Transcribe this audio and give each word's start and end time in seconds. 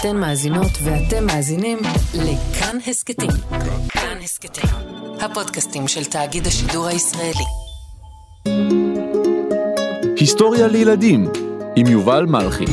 אתן 0.00 0.16
מאזינות 0.16 0.70
ואתם 0.84 1.26
מאזינים 1.26 1.78
לכאן 2.14 2.78
הסכתים. 2.86 3.30
כאן 3.88 4.18
הסכתים, 4.22 4.70
הפודקאסטים 5.20 5.88
של 5.88 6.04
תאגיד 6.04 6.46
השידור 6.46 6.86
הישראלי. 6.86 7.44
היסטוריה 10.16 10.66
לילדים 10.66 11.28
עם 11.76 11.86
יובל 11.86 12.26
מלכי. 12.26 12.64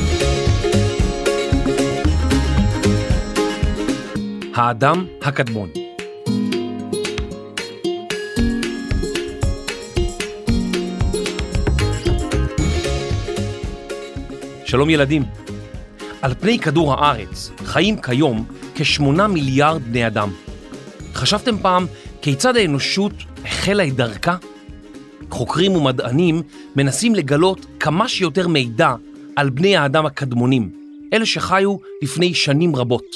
האדם 4.55 5.05
הקדמון. 5.21 5.69
שלום 14.65 14.89
ילדים. 14.89 15.42
על 16.23 16.33
פני 16.39 16.59
כדור 16.59 16.93
הארץ 16.93 17.51
חיים 17.57 18.01
כיום 18.01 18.45
כשמונה 18.75 19.27
מיליארד 19.27 19.81
בני 19.81 20.07
אדם. 20.07 20.29
חשבתם 21.13 21.57
פעם 21.57 21.85
כיצד 22.21 22.57
האנושות 22.57 23.11
החלה 23.45 23.87
את 23.87 23.95
דרכה? 23.95 24.35
חוקרים 25.29 25.75
ומדענים 25.75 26.41
מנסים 26.75 27.15
לגלות 27.15 27.65
כמה 27.79 28.07
שיותר 28.07 28.47
מידע 28.47 28.95
על 29.35 29.49
בני 29.49 29.77
האדם 29.77 30.05
הקדמונים, 30.05 30.69
אלה 31.13 31.25
שחיו 31.25 31.75
לפני 32.01 32.33
שנים 32.33 32.75
רבות. 32.75 33.15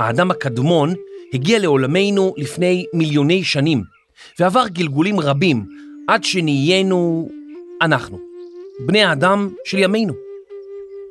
האדם 0.00 0.30
הקדמון 0.30 0.94
הגיע 1.32 1.58
לעולמנו 1.58 2.34
לפני 2.36 2.84
מיליוני 2.92 3.44
שנים, 3.44 3.82
ועבר 4.38 4.68
גלגולים 4.68 5.20
רבים 5.20 5.64
עד 6.08 6.24
שנהיינו 6.24 7.28
אנחנו, 7.82 8.18
בני 8.86 9.04
האדם 9.04 9.50
של 9.64 9.78
ימינו. 9.78 10.33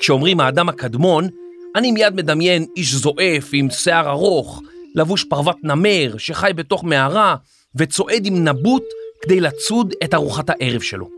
כשאומרים 0.04 0.40
האדם 0.40 0.70
הקדמון, 0.70 1.28
אני 1.76 1.92
מיד 1.92 2.16
מדמיין 2.16 2.66
איש 2.78 2.94
זועף 2.94 3.50
עם 3.54 3.70
שיער 3.70 4.10
ארוך, 4.10 4.62
לבוש 4.96 5.24
פרוות 5.24 5.58
נמר, 5.64 6.16
שחי 6.18 6.52
בתוך 6.56 6.84
מערה 6.84 7.36
וצועד 7.76 8.26
עם 8.26 8.48
נבוט 8.48 8.84
כדי 9.22 9.40
לצוד 9.40 9.94
את 10.04 10.14
ארוחת 10.14 10.50
הערב 10.50 10.82
שלו. 10.82 11.10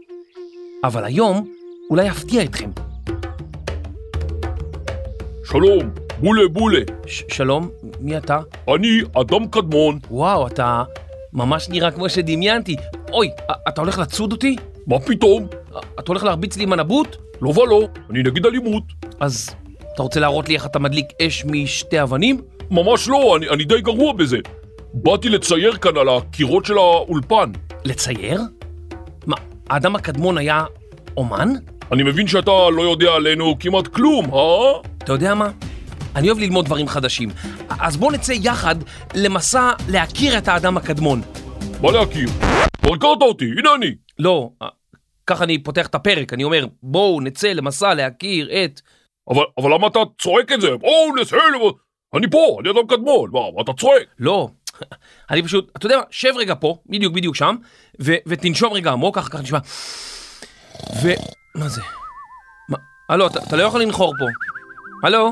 אבל 0.83 1.05
היום 1.05 1.51
אולי 1.89 2.09
אפתיע 2.09 2.43
אתכם. 2.43 2.69
שלום, 5.45 5.89
בולה 6.19 6.47
בולה. 6.47 6.81
ש- 7.07 7.23
שלום, 7.29 7.69
מי 7.99 8.17
אתה? 8.17 8.39
אני 8.75 9.01
אדם 9.21 9.47
קדמון. 9.47 9.99
וואו, 10.11 10.47
אתה 10.47 10.83
ממש 11.33 11.69
נראה 11.69 11.91
כמו 11.91 12.09
שדמיינתי. 12.09 12.75
אוי, 13.11 13.29
אתה 13.67 13.81
הולך 13.81 13.99
לצוד 13.99 14.31
אותי? 14.31 14.55
מה 14.87 14.99
פתאום? 14.99 15.47
אתה 15.99 16.03
הולך 16.07 16.23
להרביץ 16.23 16.57
לי 16.57 16.63
עם 16.63 16.73
הנבוט? 16.73 17.24
לא 17.41 17.49
ולא, 17.49 17.87
אני 18.09 18.19
נגד 18.23 18.45
אלימות. 18.45 18.83
אז 19.19 19.49
אתה 19.93 20.03
רוצה 20.03 20.19
להראות 20.19 20.49
לי 20.49 20.55
איך 20.55 20.65
אתה 20.65 20.79
מדליק 20.79 21.05
אש 21.21 21.45
משתי 21.45 22.01
אבנים? 22.01 22.41
ממש 22.71 23.07
לא, 23.07 23.37
אני, 23.37 23.49
אני 23.49 23.63
די 23.63 23.81
גרוע 23.81 24.13
בזה. 24.13 24.37
באתי 24.93 25.29
לצייר 25.29 25.75
כאן 25.77 25.97
על 25.97 26.09
הקירות 26.09 26.65
של 26.65 26.77
האולפן. 26.77 27.51
לצייר? 27.85 28.41
מה, 29.25 29.35
האדם 29.69 29.95
הקדמון 29.95 30.37
היה 30.37 30.65
אומן? 31.17 31.53
אני 31.91 32.03
מבין 32.03 32.27
שאתה 32.27 32.51
לא 32.75 32.81
יודע 32.81 33.11
עלינו 33.11 33.55
כמעט 33.59 33.87
כלום, 33.87 34.25
אה? 34.33 34.79
אתה 34.97 35.13
יודע 35.13 35.33
מה? 35.33 35.49
אני 36.15 36.27
אוהב 36.27 36.39
ללמוד 36.39 36.65
דברים 36.65 36.87
חדשים. 36.87 37.29
אז 37.69 37.97
בוא 37.97 38.11
נצא 38.11 38.33
יחד 38.41 38.75
למסע 39.15 39.71
להכיר 39.89 40.37
את 40.37 40.47
האדם 40.47 40.77
הקדמון. 40.77 41.21
מה 41.81 41.91
להכיר? 41.91 42.29
כבר 42.81 42.93
הכרת 42.93 43.21
אותי, 43.21 43.45
הנה 43.57 43.75
אני. 43.75 43.91
לא, 44.19 44.49
ככה 45.27 45.43
אני 45.43 45.63
פותח 45.63 45.87
את 45.87 45.95
הפרק, 45.95 46.33
אני 46.33 46.43
אומר, 46.43 46.65
בואו 46.83 47.21
נצא 47.21 47.47
למסע 47.47 47.93
להכיר 47.93 48.49
את... 48.65 48.81
אבל, 49.29 49.43
אבל 49.57 49.73
למה 49.73 49.87
אתה 49.87 49.99
צועק 50.21 50.51
את 50.51 50.61
זה? 50.61 50.77
בואו 50.77 51.15
נעשה... 51.15 51.37
אני 52.15 52.29
פה, 52.29 52.57
אני 52.61 52.69
אדם 52.69 52.87
קדמון. 52.87 53.29
מה, 53.31 53.39
מה 53.55 53.61
אתה 53.61 53.71
צועק? 53.73 54.07
לא, 54.19 54.49
אני 55.31 55.43
פשוט, 55.43 55.71
אתה 55.77 55.85
יודע 55.85 55.97
מה, 55.97 56.03
שב 56.09 56.33
רגע 56.35 56.53
פה, 56.59 56.77
בדיוק 56.85 57.13
בדיוק 57.13 57.35
שם, 57.35 57.55
ו- 58.01 58.15
ותנשום 58.27 58.73
רגע 58.73 58.91
עמוק, 58.91 59.15
ככה 59.15 59.29
ככה 59.29 59.41
נשמע. 59.41 59.59
ו... 61.03 61.09
מה 61.55 61.67
זה? 61.67 61.81
מה? 62.69 62.77
הלו, 63.09 63.27
אתה, 63.27 63.39
אתה 63.47 63.55
לא 63.55 63.63
יכול 63.63 63.81
לנחור 63.81 64.13
פה. 64.19 64.25
הלו? 65.07 65.31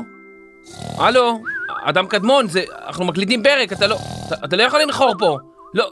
הלו? 0.98 1.42
אדם 1.84 2.06
קדמון, 2.06 2.48
זה... 2.48 2.64
אנחנו 2.86 3.04
מקליטים 3.04 3.42
פרק, 3.42 3.72
אתה 3.72 3.86
לא... 3.86 3.96
אתה, 4.26 4.34
אתה 4.44 4.56
לא 4.56 4.62
יכול 4.62 4.82
לנחור 4.82 5.14
פה. 5.18 5.38
לא... 5.74 5.90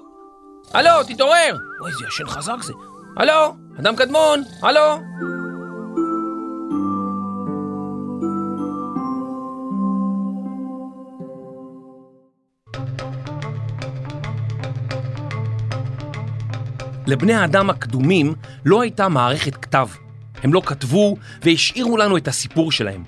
הלו, 0.75 0.91
תתעורר! 1.09 1.57
אוי, 1.81 1.91
איזה 1.91 2.05
ישן 2.09 2.27
חזק 2.27 2.63
זה. 2.63 2.73
הלו? 3.17 3.62
אדם 3.81 3.97
קדמון? 3.97 4.43
הלו? 4.63 4.81
לבני 17.07 17.35
האדם 17.35 17.71
הקדומים 17.71 18.35
לא 18.65 18.81
הייתה 18.83 19.09
מערכת 19.09 19.57
כתב. 19.57 19.89
הם 20.43 20.55
לא 20.55 20.63
כתבו 20.67 21.17
והשאירו 21.43 21.97
לנו 21.97 22.17
את 22.17 22.29
הסיפור 22.29 22.73
שלהם. 22.73 23.05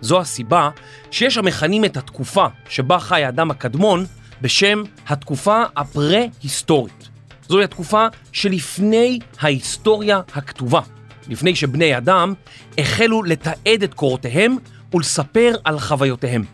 זו 0.00 0.20
הסיבה 0.20 0.70
שיש 1.10 1.38
המכנים 1.38 1.84
את 1.84 1.96
התקופה 1.96 2.46
שבה 2.68 2.98
חי 2.98 3.24
האדם 3.24 3.50
הקדמון 3.50 4.06
בשם 4.42 4.82
התקופה 5.08 5.62
הפרה-היסטורית. 5.76 7.15
זוהי 7.48 7.64
התקופה 7.64 8.06
שלפני 8.32 9.18
ההיסטוריה 9.40 10.20
הכתובה, 10.34 10.80
לפני 11.28 11.54
שבני 11.54 11.96
אדם 11.96 12.34
החלו 12.78 13.22
לתעד 13.22 13.82
את 13.84 13.94
קורותיהם 13.94 14.56
ולספר 14.94 15.54
על 15.64 15.80
חוויותיהם. 15.80 16.44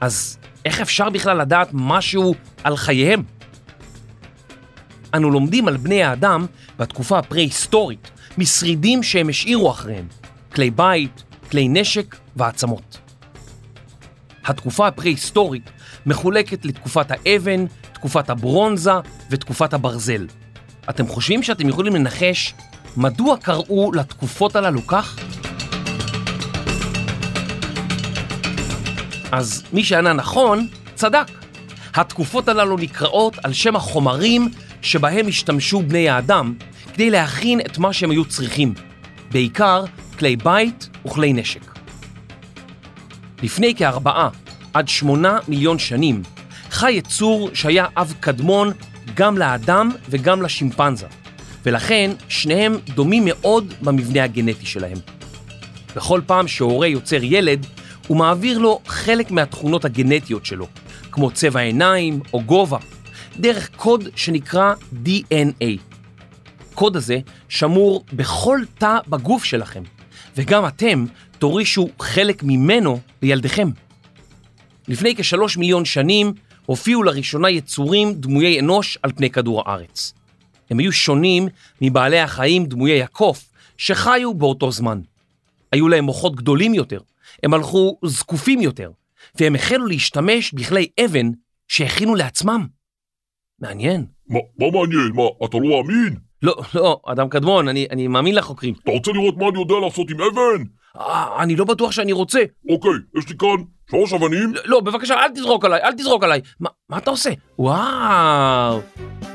אז 0.00 0.38
איך 0.64 0.80
אפשר 0.80 1.10
בכלל 1.10 1.40
לדעת 1.40 1.68
משהו 1.72 2.34
על 2.64 2.76
חייהם? 2.76 3.22
אנו 5.14 5.30
לומדים 5.30 5.68
על 5.68 5.76
בני 5.76 6.02
האדם 6.02 6.46
בתקופה 6.78 7.18
הפרה-היסטורית, 7.18 8.10
משרידים 8.38 9.02
שהם 9.02 9.28
השאירו 9.28 9.70
אחריהם, 9.70 10.06
כלי 10.54 10.70
בית, 10.70 11.22
כלי 11.50 11.68
נשק 11.68 12.16
ועצמות. 12.36 12.98
התקופה 14.44 14.86
הפרה-היסטורית 14.86 15.70
מחולקת 16.06 16.64
לתקופת 16.64 17.10
האבן, 17.10 17.64
תקופת 18.04 18.30
הברונזה 18.30 18.92
ותקופת 19.30 19.74
הברזל. 19.74 20.26
אתם 20.90 21.06
חושבים 21.06 21.42
שאתם 21.42 21.68
יכולים 21.68 21.94
לנחש 21.94 22.54
מדוע 22.96 23.36
קראו 23.36 23.92
לתקופות 23.92 24.56
הללו 24.56 24.86
כך? 24.86 25.18
אז 29.32 29.62
מי 29.72 29.84
שענה 29.84 30.12
נכון, 30.12 30.68
צדק. 30.94 31.26
התקופות 31.94 32.48
הללו 32.48 32.76
נקראות 32.76 33.36
על 33.42 33.52
שם 33.52 33.76
החומרים 33.76 34.48
שבהם 34.82 35.28
השתמשו 35.28 35.82
בני 35.82 36.08
האדם 36.08 36.54
כדי 36.94 37.10
להכין 37.10 37.60
את 37.60 37.78
מה 37.78 37.92
שהם 37.92 38.10
היו 38.10 38.24
צריכים, 38.24 38.74
בעיקר 39.30 39.84
כלי 40.18 40.36
בית 40.36 40.88
וכלי 41.06 41.32
נשק. 41.32 41.78
לפני 43.42 43.74
כארבעה 43.74 44.28
עד 44.74 44.88
שמונה 44.88 45.38
מיליון 45.48 45.78
שנים 45.78 46.22
חי 46.74 46.92
יצור 46.92 47.50
שהיה 47.54 47.86
אב 47.96 48.14
קדמון 48.20 48.72
גם 49.14 49.38
לאדם 49.38 49.90
וגם 50.10 50.42
לשימפנזה, 50.42 51.06
ולכן 51.64 52.10
שניהם 52.28 52.76
דומים 52.94 53.22
מאוד 53.26 53.74
במבנה 53.82 54.24
הגנטי 54.24 54.66
שלהם. 54.66 54.98
בכל 55.96 56.20
פעם 56.26 56.48
שהורה 56.48 56.86
יוצר 56.86 57.18
ילד, 57.22 57.66
הוא 58.06 58.16
מעביר 58.16 58.58
לו 58.58 58.80
חלק 58.86 59.30
מהתכונות 59.30 59.84
הגנטיות 59.84 60.46
שלו, 60.46 60.66
כמו 61.12 61.30
צבע 61.30 61.60
עיניים 61.60 62.20
או 62.32 62.42
גובה, 62.42 62.78
דרך 63.40 63.70
קוד 63.76 64.08
שנקרא 64.16 64.74
DNA. 65.04 65.78
קוד 66.74 66.96
הזה 66.96 67.18
שמור 67.48 68.04
בכל 68.12 68.60
תא 68.78 68.98
בגוף 69.08 69.44
שלכם, 69.44 69.82
וגם 70.36 70.66
אתם 70.66 71.04
תורישו 71.38 71.88
חלק 72.00 72.42
ממנו 72.42 73.00
לילדיכם. 73.22 73.68
לפני 74.88 75.14
כשלוש 75.16 75.56
מיליון 75.56 75.84
שנים 75.84 76.32
הופיעו 76.66 77.02
לראשונה 77.02 77.50
יצורים 77.50 78.14
דמויי 78.14 78.60
אנוש 78.60 78.98
על 79.02 79.12
פני 79.12 79.30
כדור 79.30 79.62
הארץ. 79.66 80.14
הם 80.70 80.78
היו 80.78 80.92
שונים 80.92 81.48
מבעלי 81.80 82.20
החיים 82.20 82.66
דמויי 82.66 83.02
הקוף 83.02 83.50
שחיו 83.76 84.34
באותו 84.34 84.72
זמן. 84.72 85.00
היו 85.72 85.88
להם 85.88 86.04
מוחות 86.04 86.36
גדולים 86.36 86.74
יותר, 86.74 87.00
הם 87.42 87.54
הלכו 87.54 87.98
זקופים 88.04 88.60
יותר, 88.60 88.90
והם 89.40 89.54
החלו 89.54 89.86
להשתמש 89.86 90.52
בכלי 90.52 90.88
אבן 91.04 91.30
שהכינו 91.68 92.14
לעצמם. 92.14 92.66
מעניין. 93.60 94.06
מה, 94.28 94.38
מה 94.58 94.66
מעניין? 94.70 95.12
מה, 95.14 95.22
אתה 95.44 95.56
לא 95.58 95.68
מאמין? 95.68 96.16
לא, 96.42 96.56
לא, 96.74 97.00
אדם 97.06 97.28
קדמון, 97.28 97.68
אני, 97.68 97.86
אני 97.90 98.08
מאמין 98.08 98.34
לחוקרים. 98.34 98.74
אתה 98.82 98.90
רוצה 98.90 99.12
לראות 99.12 99.36
מה 99.36 99.48
אני 99.48 99.58
יודע 99.58 99.74
לעשות 99.86 100.10
עם 100.10 100.16
אבן? 100.20 100.64
אה, 101.00 101.42
אני 101.42 101.56
לא 101.56 101.64
בטוח 101.64 101.92
שאני 101.92 102.12
רוצה. 102.12 102.40
אוקיי, 102.68 102.90
יש 103.18 103.28
לי 103.28 103.36
כאן 103.38 103.48
שלוש 103.90 104.12
אבנים. 104.12 104.52
לא, 104.64 104.80
בבקשה, 104.80 105.14
אל 105.14 105.28
תזרוק 105.28 105.64
עליי, 105.64 105.82
אל 105.82 105.92
תזרוק 105.92 106.24
עליי. 106.24 106.40
מה, 106.60 106.98
אתה 106.98 107.10
עושה? 107.10 107.30
וואו, 107.58 108.80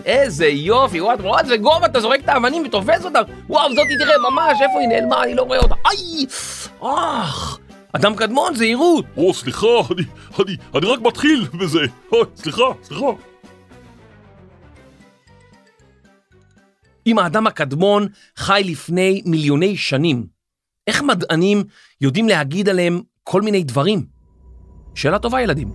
איזה 0.06 0.48
יופי, 0.48 1.02
וואו, 1.02 1.14
אתה 1.14 1.24
רואה 1.24 1.42
איזה 1.42 1.58
גובה, 1.58 1.86
אתה 1.86 2.00
זורק 2.00 2.20
את 2.20 2.30
האבנים 2.30 2.64
ותופס 2.66 3.06
אותם. 3.06 3.22
וואו, 3.50 3.76
זאתי 3.76 3.98
תראה, 3.98 4.18
ממש, 4.32 4.62
איפה 4.62 4.80
היא 4.80 4.88
נעלמה, 4.88 5.24
אני 5.24 5.36
לא 5.36 5.42
רואה 5.42 5.60
אותה. 5.60 5.76
איי, 5.86 6.26
אך, 6.82 7.60
אדם 7.94 8.16
קדמון, 8.16 8.56
זהירות! 8.56 9.06
או, 9.18 9.34
סליחה, 9.34 9.68
אני, 9.68 10.04
אני, 10.40 10.58
אני 10.76 10.86
רק 10.86 11.00
מתחיל 11.02 11.46
בזה. 11.60 11.80
אוי, 12.12 12.24
סליחה, 12.36 12.64
סליחה. 12.84 13.06
אם 17.08 17.20
האדם 17.20 17.48
הקדמון 17.48 18.08
חי 18.38 18.62
לפני 18.66 19.22
מיליוני 19.26 19.78
שנים, 19.78 20.39
איך 20.90 21.02
מדענים 21.02 21.64
יודעים 22.02 22.28
להגיד 22.28 22.70
עליהם 22.70 23.02
כל 23.24 23.42
מיני 23.42 23.64
דברים? 23.64 24.06
שאלה 24.96 25.20
טובה, 25.20 25.42
ילדים. 25.42 25.70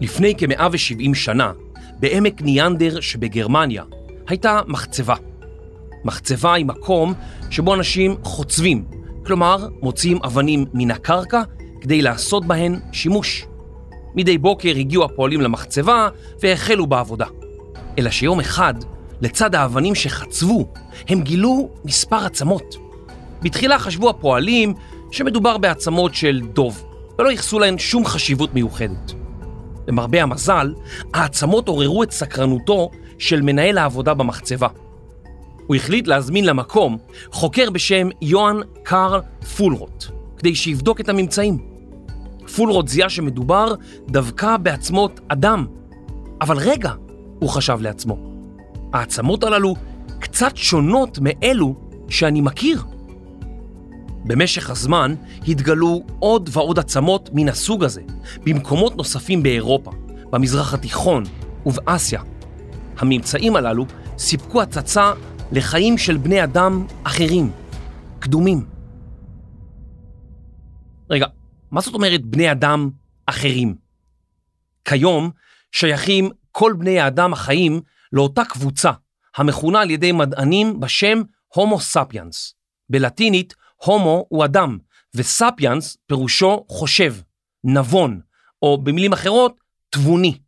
לפני 0.00 0.34
כ-170 0.38 1.14
שנה, 1.14 1.52
בעמק 2.00 2.42
ניאנדר 2.42 3.00
שבגרמניה, 3.00 3.84
הייתה 4.28 4.60
מחצבה. 4.66 5.14
מחצבה 6.04 6.54
היא 6.54 6.66
מקום 6.66 7.14
שבו 7.50 7.74
אנשים 7.74 8.16
חוצבים, 8.22 8.84
כלומר 9.26 9.68
מוציאים 9.82 10.18
אבנים 10.24 10.64
מן 10.74 10.90
הקרקע 10.90 11.42
כדי 11.80 12.02
לעשות 12.02 12.46
בהן 12.46 12.80
שימוש. 12.92 13.46
מדי 14.14 14.38
בוקר 14.38 14.76
הגיעו 14.76 15.04
הפועלים 15.04 15.40
למחצבה 15.40 16.08
והחלו 16.42 16.86
בעבודה. 16.86 17.26
אלא 17.98 18.10
שיום 18.10 18.40
אחד, 18.40 18.74
לצד 19.20 19.54
האבנים 19.54 19.94
שחצבו, 19.94 20.66
הם 21.08 21.22
גילו 21.22 21.68
מספר 21.84 22.24
עצמות. 22.24 22.76
בתחילה 23.42 23.78
חשבו 23.78 24.10
הפועלים 24.10 24.74
שמדובר 25.10 25.58
בעצמות 25.58 26.14
של 26.14 26.40
דוב, 26.52 26.84
ולא 27.18 27.30
ייחסו 27.30 27.58
להן 27.58 27.78
שום 27.78 28.04
חשיבות 28.04 28.54
מיוחדת. 28.54 29.12
למרבה 29.88 30.22
המזל, 30.22 30.74
העצמות 31.14 31.68
עוררו 31.68 32.02
את 32.02 32.10
סקרנותו 32.10 32.90
של 33.18 33.42
מנהל 33.42 33.78
העבודה 33.78 34.14
במחצבה. 34.14 34.68
הוא 35.66 35.76
החליט 35.76 36.06
להזמין 36.06 36.44
למקום 36.44 36.98
חוקר 37.32 37.70
בשם 37.70 38.08
יוהאן 38.22 38.56
קארל 38.82 39.20
פולרוט, 39.56 40.04
כדי 40.38 40.54
שיבדוק 40.54 41.00
את 41.00 41.08
הממצאים. 41.08 41.58
פולרוט 42.56 42.88
זיהה 42.88 43.08
שמדובר 43.08 43.74
דווקא 44.08 44.56
בעצמות 44.56 45.20
אדם. 45.28 45.66
אבל 46.40 46.56
רגע, 46.58 46.92
הוא 47.38 47.48
חשב 47.48 47.78
לעצמו, 47.80 48.29
העצמות 48.92 49.44
הללו 49.44 49.74
קצת 50.18 50.56
שונות 50.56 51.18
מאלו 51.22 51.74
שאני 52.08 52.40
מכיר. 52.40 52.82
במשך 54.24 54.70
הזמן 54.70 55.14
התגלו 55.48 56.02
עוד 56.18 56.50
ועוד 56.52 56.78
עצמות 56.78 57.30
מן 57.32 57.48
הסוג 57.48 57.84
הזה 57.84 58.02
במקומות 58.44 58.96
נוספים 58.96 59.42
באירופה, 59.42 59.90
במזרח 60.30 60.74
התיכון 60.74 61.24
ובאסיה. 61.66 62.22
הממצאים 62.98 63.56
הללו 63.56 63.86
סיפקו 64.18 64.62
הצצה 64.62 65.12
לחיים 65.52 65.98
של 65.98 66.16
בני 66.16 66.44
אדם 66.44 66.86
אחרים, 67.02 67.50
קדומים. 68.18 68.66
רגע, 71.10 71.26
מה 71.70 71.80
זאת 71.80 71.94
אומרת 71.94 72.24
בני 72.24 72.52
אדם 72.52 72.90
אחרים? 73.26 73.74
כיום 74.84 75.30
שייכים 75.72 76.30
כל 76.52 76.74
בני 76.78 77.00
האדם 77.00 77.32
החיים 77.32 77.80
לאותה 78.12 78.44
קבוצה 78.44 78.90
המכונה 79.36 79.80
על 79.80 79.90
ידי 79.90 80.12
מדענים 80.12 80.80
בשם 80.80 81.22
הומו 81.54 81.80
ספיאנס. 81.80 82.54
בלטינית 82.90 83.54
הומו 83.76 84.26
הוא 84.28 84.44
אדם, 84.44 84.78
וספיאנס 85.14 85.96
פירושו 86.06 86.64
חושב, 86.68 87.14
נבון, 87.64 88.20
או 88.62 88.78
במילים 88.82 89.12
אחרות, 89.12 89.60
תבוני. 89.90 90.38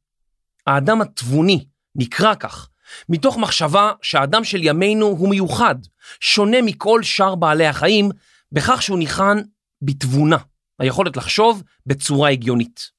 האדם 0.66 1.00
התבוני 1.00 1.66
נקרא 1.94 2.34
כך, 2.34 2.68
מתוך 3.08 3.38
מחשבה 3.38 3.92
שהאדם 4.02 4.44
של 4.44 4.58
ימינו 4.62 5.06
הוא 5.06 5.28
מיוחד, 5.28 5.74
שונה 6.20 6.62
מכל 6.62 7.02
שאר 7.02 7.34
בעלי 7.34 7.66
החיים, 7.66 8.10
בכך 8.52 8.82
שהוא 8.82 8.98
ניחן 8.98 9.38
בתבונה, 9.82 10.36
היכולת 10.78 11.16
לחשוב 11.16 11.62
בצורה 11.86 12.30
הגיונית. 12.30 12.90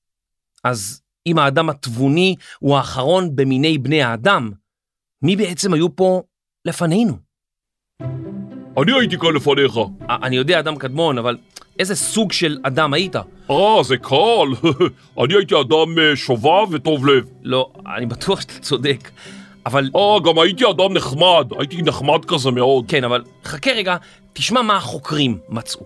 אז 0.63 1.01
אם 1.27 1.39
האדם 1.39 1.69
התבוני 1.69 2.35
הוא 2.59 2.77
האחרון 2.77 3.35
במיני 3.35 3.77
בני 3.77 4.03
האדם, 4.03 4.51
מי 5.21 5.35
בעצם 5.35 5.73
היו 5.73 5.95
פה 5.95 6.21
לפנינו? 6.65 7.17
אני 8.77 8.91
הייתי 8.99 9.17
כאן 9.17 9.33
לפניך. 9.35 9.79
אני 10.09 10.35
יודע 10.35 10.59
אדם 10.59 10.75
קדמון, 10.75 11.17
אבל 11.17 11.37
איזה 11.79 11.95
סוג 11.95 12.31
של 12.31 12.57
אדם 12.63 12.93
היית? 12.93 13.15
אה, 13.51 13.83
זה 13.83 13.97
קל. 13.97 14.69
אני 15.23 15.33
הייתי 15.33 15.55
אדם 15.61 15.99
אה, 15.99 16.15
שובב 16.15 16.71
וטוב 16.71 17.07
לב. 17.07 17.25
לא, 17.43 17.69
אני 17.97 18.05
בטוח 18.05 18.41
שאתה 18.41 18.59
צודק, 18.59 19.11
אבל... 19.65 19.89
אה, 19.95 20.19
גם 20.23 20.39
הייתי 20.39 20.63
אדם 20.69 20.93
נחמד. 20.93 21.47
הייתי 21.59 21.81
נחמד 21.81 22.25
כזה 22.25 22.51
מאוד. 22.51 22.85
כן, 22.87 23.03
אבל 23.03 23.23
חכה 23.43 23.71
רגע, 23.71 23.95
תשמע 24.33 24.61
מה 24.61 24.77
החוקרים 24.77 25.37
מצאו. 25.49 25.85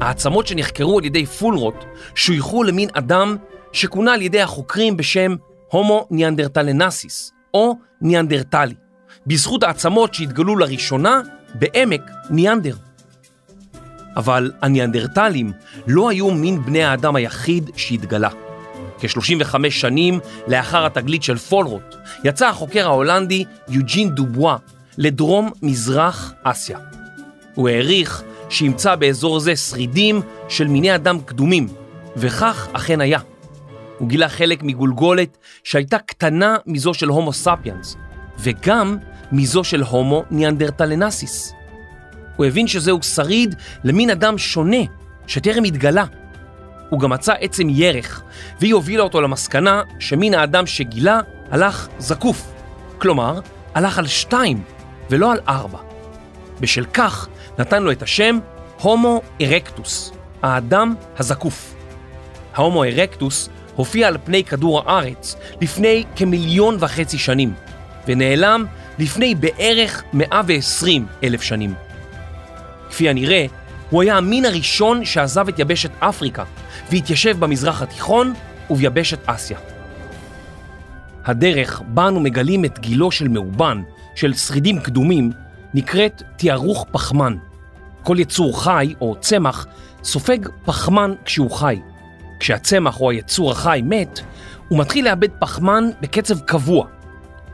העצמות 0.00 0.46
שנחקרו 0.46 0.98
על 0.98 1.04
ידי 1.04 1.26
פולרוט 1.26 1.84
שויכו 2.14 2.62
למין 2.62 2.88
אדם 2.92 3.36
שכונה 3.72 4.14
על 4.14 4.22
ידי 4.22 4.40
החוקרים 4.40 4.96
בשם 4.96 5.34
הומו 5.70 6.06
ניאנדרטלנסיס, 6.10 7.32
או 7.54 7.74
ניאנדרטלי, 8.00 8.74
בזכות 9.26 9.62
העצמות 9.62 10.14
שהתגלו 10.14 10.56
לראשונה 10.56 11.20
בעמק 11.54 12.10
ניאנדר. 12.30 12.76
אבל 14.16 14.52
הניאנדרטלים 14.62 15.52
לא 15.86 16.10
היו 16.10 16.30
מין 16.30 16.62
בני 16.62 16.84
האדם 16.84 17.16
היחיד 17.16 17.70
שהתגלה. 17.76 18.28
כ-35 19.00 19.70
שנים 19.70 20.20
לאחר 20.48 20.86
התגלית 20.86 21.22
של 21.22 21.36
פולרוט, 21.36 21.94
יצא 22.24 22.48
החוקר 22.48 22.86
ההולנדי 22.86 23.44
יוג'ין 23.68 24.10
דובואה 24.10 24.56
לדרום 24.98 25.50
מזרח 25.62 26.32
אסיה. 26.42 26.78
הוא 27.54 27.68
העריך 27.68 28.22
שימצא 28.48 28.94
באזור 28.94 29.38
זה 29.40 29.56
שרידים 29.56 30.20
של 30.48 30.66
מיני 30.68 30.94
אדם 30.94 31.20
קדומים, 31.20 31.68
וכך 32.16 32.68
אכן 32.72 33.00
היה. 33.00 33.18
הוא 33.98 34.08
גילה 34.08 34.28
חלק 34.28 34.62
מגולגולת 34.62 35.38
שהייתה 35.64 35.98
קטנה 35.98 36.56
מזו 36.66 36.94
של 36.94 37.08
הומו 37.08 37.32
ספיאנס, 37.32 37.96
וגם 38.38 38.96
מזו 39.32 39.64
של 39.64 39.82
הומו 39.82 40.24
ניאנדרטלנסיס. 40.30 41.52
הוא 42.36 42.46
הבין 42.46 42.66
שזהו 42.66 43.02
שריד 43.02 43.54
למין 43.84 44.10
אדם 44.10 44.38
שונה, 44.38 44.82
שטרם 45.26 45.64
התגלה. 45.64 46.04
הוא 46.90 47.00
גם 47.00 47.10
מצא 47.10 47.32
עצם 47.40 47.68
ירך, 47.70 48.22
והיא 48.60 48.74
הובילה 48.74 49.02
אותו 49.02 49.20
למסקנה 49.20 49.82
שמין 49.98 50.34
האדם 50.34 50.66
שגילה 50.66 51.20
הלך 51.50 51.88
זקוף. 51.98 52.52
כלומר, 52.98 53.40
הלך 53.74 53.98
על 53.98 54.06
שתיים 54.06 54.62
ולא 55.10 55.32
על 55.32 55.38
ארבע. 55.48 55.78
בשל 56.60 56.84
כך 56.84 57.28
נתן 57.58 57.82
לו 57.82 57.92
את 57.92 58.02
השם 58.02 58.38
הומו 58.80 59.22
ארקטוס, 59.40 60.12
האדם 60.42 60.94
הזקוף. 61.18 61.74
ההומו 62.54 62.84
ארקטוס 62.84 63.48
הופיע 63.74 64.08
על 64.08 64.16
פני 64.24 64.44
כדור 64.44 64.82
הארץ 64.90 65.36
לפני 65.60 66.04
כמיליון 66.16 66.76
וחצי 66.80 67.18
שנים, 67.18 67.54
ונעלם 68.06 68.64
לפני 68.98 69.34
בערך 69.34 70.02
120 70.12 71.06
אלף 71.24 71.42
שנים. 71.42 71.74
כפי 72.90 73.08
הנראה, 73.08 73.46
הוא 73.90 74.02
היה 74.02 74.16
המין 74.16 74.44
הראשון 74.44 75.04
שעזב 75.04 75.48
את 75.48 75.58
יבשת 75.58 75.90
אפריקה 75.98 76.44
והתיישב 76.90 77.36
במזרח 77.38 77.82
התיכון 77.82 78.34
וביבשת 78.70 79.18
אסיה. 79.26 79.58
הדרך 81.24 81.82
בה 81.86 82.08
אנו 82.08 82.20
מגלים 82.20 82.64
את 82.64 82.78
גילו 82.78 83.10
של 83.10 83.28
מאובן, 83.28 83.82
של 84.14 84.34
שרידים 84.34 84.80
קדומים, 84.80 85.32
נקראת 85.74 86.22
תיארוך 86.36 86.86
פחמן. 86.90 87.36
כל 88.02 88.16
יצור 88.18 88.62
חי 88.62 88.94
או 89.00 89.16
צמח 89.20 89.66
סופג 90.04 90.38
פחמן 90.64 91.14
כשהוא 91.24 91.50
חי. 91.50 91.80
כשהצמח 92.40 93.00
או 93.00 93.10
היצור 93.10 93.52
החי 93.52 93.80
מת, 93.84 94.20
הוא 94.68 94.78
מתחיל 94.78 95.04
לאבד 95.04 95.28
פחמן 95.38 95.90
בקצב 96.00 96.40
קבוע. 96.40 96.86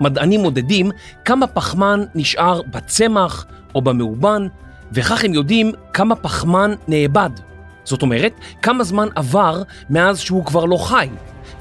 מדענים 0.00 0.40
מודדים 0.40 0.90
כמה 1.24 1.46
פחמן 1.46 2.04
נשאר 2.14 2.62
בצמח 2.62 3.46
או 3.74 3.82
במאובן, 3.82 4.46
וכך 4.92 5.24
הם 5.24 5.34
יודעים 5.34 5.72
כמה 5.92 6.16
פחמן 6.16 6.74
נאבד. 6.88 7.30
זאת 7.84 8.02
אומרת, 8.02 8.32
כמה 8.62 8.84
זמן 8.84 9.08
עבר 9.14 9.62
מאז 9.90 10.20
שהוא 10.20 10.44
כבר 10.44 10.64
לא 10.64 10.76
חי, 10.76 11.08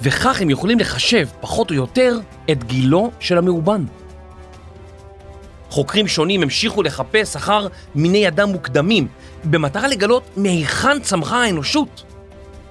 וכך 0.01 0.41
הם 0.41 0.49
יכולים 0.49 0.79
לחשב, 0.79 1.27
פחות 1.41 1.69
או 1.69 1.75
יותר, 1.75 2.19
את 2.51 2.63
גילו 2.63 3.11
של 3.19 3.37
המאובן. 3.37 3.85
חוקרים 5.71 6.07
שונים 6.07 6.43
המשיכו 6.43 6.83
לחפש 6.83 7.35
אחר 7.35 7.67
מיני 7.95 8.27
אדם 8.27 8.49
מוקדמים, 8.49 9.07
במטרה 9.43 9.87
לגלות 9.87 10.23
מהיכן 10.37 10.99
צמחה 10.99 11.43
האנושות. 11.43 12.03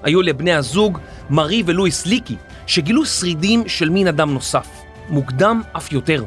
היו 0.03 0.21
לבני 0.21 0.53
הזוג 0.53 0.99
מארי 1.29 1.63
ולואיס 1.65 2.05
ליקי, 2.05 2.35
שגילו 2.67 3.05
שרידים 3.05 3.63
של 3.67 3.89
מין 3.89 4.07
אדם 4.07 4.33
נוסף, 4.33 4.67
מוקדם 5.09 5.61
אף 5.77 5.91
יותר. 5.91 6.23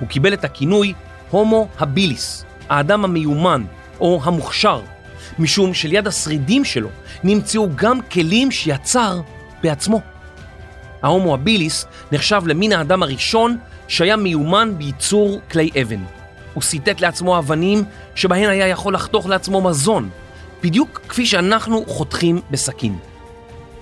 הוא 0.00 0.08
קיבל 0.08 0.32
את 0.32 0.44
הכינוי 0.44 0.92
הומו 1.30 1.68
הביליס, 1.78 2.44
האדם 2.68 3.04
המיומן 3.04 3.64
או 4.00 4.20
המוכשר, 4.24 4.80
משום 5.38 5.74
שליד 5.74 6.06
השרידים 6.06 6.64
שלו 6.64 6.88
נמצאו 7.24 7.68
גם 7.76 8.00
כלים 8.02 8.50
שיצר 8.50 9.20
בעצמו. 9.62 10.00
ההומו 11.02 11.34
הביליס 11.34 11.86
נחשב 12.12 12.42
למין 12.46 12.72
האדם 12.72 13.02
הראשון 13.02 13.58
שהיה 13.90 14.16
מיומן 14.16 14.72
בייצור 14.78 15.40
כלי 15.50 15.70
אבן. 15.82 16.00
הוא 16.54 16.62
סיטט 16.62 17.00
לעצמו 17.00 17.38
אבנים 17.38 17.84
שבהן 18.14 18.50
היה 18.50 18.66
יכול 18.66 18.94
לחתוך 18.94 19.26
לעצמו 19.26 19.60
מזון, 19.60 20.08
בדיוק 20.62 21.00
כפי 21.08 21.26
שאנחנו 21.26 21.84
חותכים 21.86 22.40
בסכין. 22.50 22.98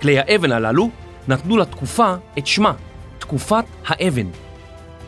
כלי 0.01 0.19
האבן 0.19 0.53
הללו 0.53 0.91
נתנו 1.29 1.57
לתקופה 1.57 2.15
את 2.39 2.47
שמה, 2.47 2.73
תקופת 3.19 3.65
האבן. 3.87 4.27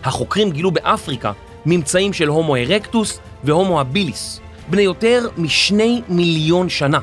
החוקרים 0.04 0.50
גילו 0.50 0.70
באפריקה 0.70 1.32
ממצאים 1.66 2.12
של 2.12 2.28
הומו 2.28 2.56
ארקטוס 2.56 3.20
והומו 3.44 3.80
הביליס, 3.80 4.40
בני 4.70 4.82
יותר 4.82 5.28
משני 5.36 6.02
מיליון 6.08 6.68
שנה, 6.68 6.98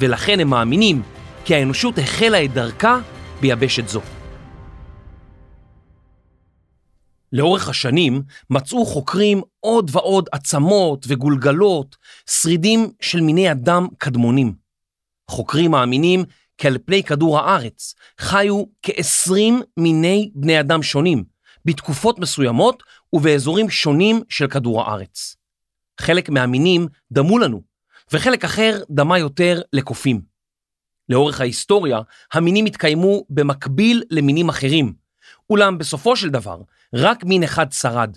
ולכן 0.00 0.40
הם 0.40 0.50
מאמינים 0.50 1.02
כי 1.44 1.54
האנושות 1.54 1.98
החלה 1.98 2.44
את 2.44 2.52
דרכה 2.52 2.98
ביבשת 3.40 3.88
זו. 3.88 4.00
לאורך 7.34 7.68
השנים 7.68 8.22
מצאו 8.50 8.86
חוקרים 8.86 9.42
עוד 9.60 9.90
ועוד 9.92 10.28
עצמות 10.32 11.04
וגולגלות, 11.08 11.96
שרידים 12.30 12.90
של 13.00 13.20
מיני 13.20 13.52
אדם 13.52 13.86
קדמונים. 13.98 14.54
חוקרים 15.30 15.70
מאמינים 15.70 16.24
כי 16.58 16.66
על 16.66 16.78
פני 16.84 17.02
כדור 17.02 17.38
הארץ 17.38 17.94
חיו 18.18 18.64
כ-20 18.82 19.32
מיני 19.76 20.30
בני 20.34 20.60
אדם 20.60 20.82
שונים, 20.82 21.24
בתקופות 21.64 22.18
מסוימות 22.18 22.82
ובאזורים 23.12 23.70
שונים 23.70 24.22
של 24.28 24.46
כדור 24.46 24.82
הארץ. 24.82 25.36
חלק 26.00 26.28
מהמינים 26.28 26.86
דמו 27.12 27.38
לנו, 27.38 27.62
וחלק 28.12 28.44
אחר 28.44 28.82
דמה 28.90 29.18
יותר 29.18 29.60
לקופים. 29.72 30.20
לאורך 31.08 31.40
ההיסטוריה, 31.40 31.98
המינים 32.32 32.66
התקיימו 32.66 33.24
במקביל 33.30 34.02
למינים 34.10 34.48
אחרים, 34.48 35.03
אולם 35.50 35.78
בסופו 35.78 36.16
של 36.16 36.30
דבר, 36.30 36.60
רק 36.94 37.24
מין 37.24 37.42
אחד 37.42 37.72
שרד, 37.72 38.16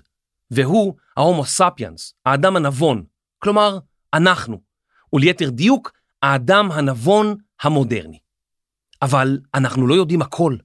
והוא 0.51 0.93
ההומו 1.17 1.46
ספיאנס, 1.46 2.13
האדם 2.25 2.55
הנבון, 2.55 3.03
כלומר, 3.39 3.79
אנחנו, 4.13 4.62
וליתר 5.13 5.50
דיוק, 5.50 5.91
האדם 6.22 6.72
הנבון 6.72 7.36
המודרני. 7.62 8.19
אבל 9.01 9.39
אנחנו 9.53 9.88
לא 9.88 9.96
יודעים 9.96 10.22
הכל. 10.22 10.55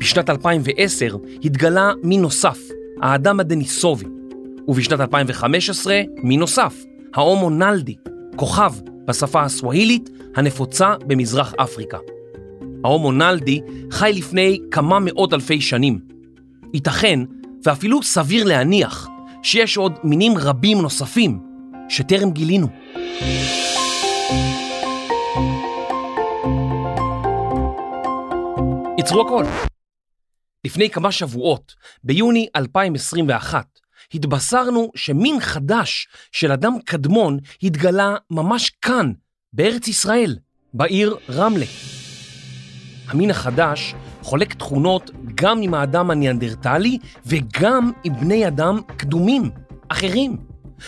בשנת 0.00 0.30
2010 0.30 1.16
התגלה 1.44 1.92
מין 2.02 2.22
נוסף, 2.22 2.58
האדם 3.02 3.40
הדניסובי, 3.40 4.06
ובשנת 4.68 5.00
2015 5.00 6.00
מין 6.22 6.40
נוסף, 6.40 6.74
ההומו 7.14 7.50
נלדי, 7.50 7.96
כוכב 8.36 8.72
בשפה 9.04 9.42
הסווהילית 9.42 10.10
הנפוצה 10.36 10.94
במזרח 11.06 11.54
אפריקה. 11.54 11.98
ההומו 12.84 13.12
נלדי 13.12 13.60
חי 13.90 14.12
לפני 14.14 14.58
כמה 14.70 14.98
מאות 15.00 15.32
אלפי 15.32 15.60
שנים. 15.60 16.00
ייתכן, 16.74 17.20
ואפילו 17.64 18.02
סביר 18.02 18.44
להניח, 18.44 19.08
שיש 19.42 19.76
עוד 19.76 19.92
מינים 20.04 20.32
רבים 20.38 20.82
נוספים 20.82 21.40
שטרם 21.88 22.30
גילינו. 22.30 22.68
עצרו 28.98 29.20
הכל. 29.26 29.44
לפני 30.64 30.90
כמה 30.90 31.12
שבועות, 31.12 31.74
ביוני 32.04 32.46
2021, 32.56 33.66
התבשרנו 34.14 34.90
שמין 34.94 35.40
חדש 35.40 36.08
של 36.32 36.52
אדם 36.52 36.72
קדמון 36.84 37.38
התגלה 37.62 38.16
ממש 38.30 38.70
כאן, 38.82 39.12
בארץ 39.52 39.88
ישראל, 39.88 40.36
בעיר 40.74 41.16
רמלה. 41.30 41.66
המין 43.08 43.30
החדש 43.30 43.94
חולק 44.22 44.54
תכונות 44.54 45.10
גם 45.34 45.62
עם 45.62 45.74
האדם 45.74 46.10
הניאנדרטלי 46.10 46.98
וגם 47.26 47.92
עם 48.04 48.20
בני 48.20 48.48
אדם 48.48 48.80
קדומים, 48.96 49.50
אחרים. 49.88 50.36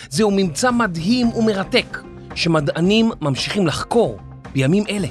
זהו 0.09 0.31
ממצא 0.31 0.71
מדהים 0.71 1.27
ומרתק, 1.27 2.01
שמדענים 2.35 3.11
ממשיכים 3.21 3.67
לחקור 3.67 4.17
בימים 4.53 4.83
אלה. 4.89 5.07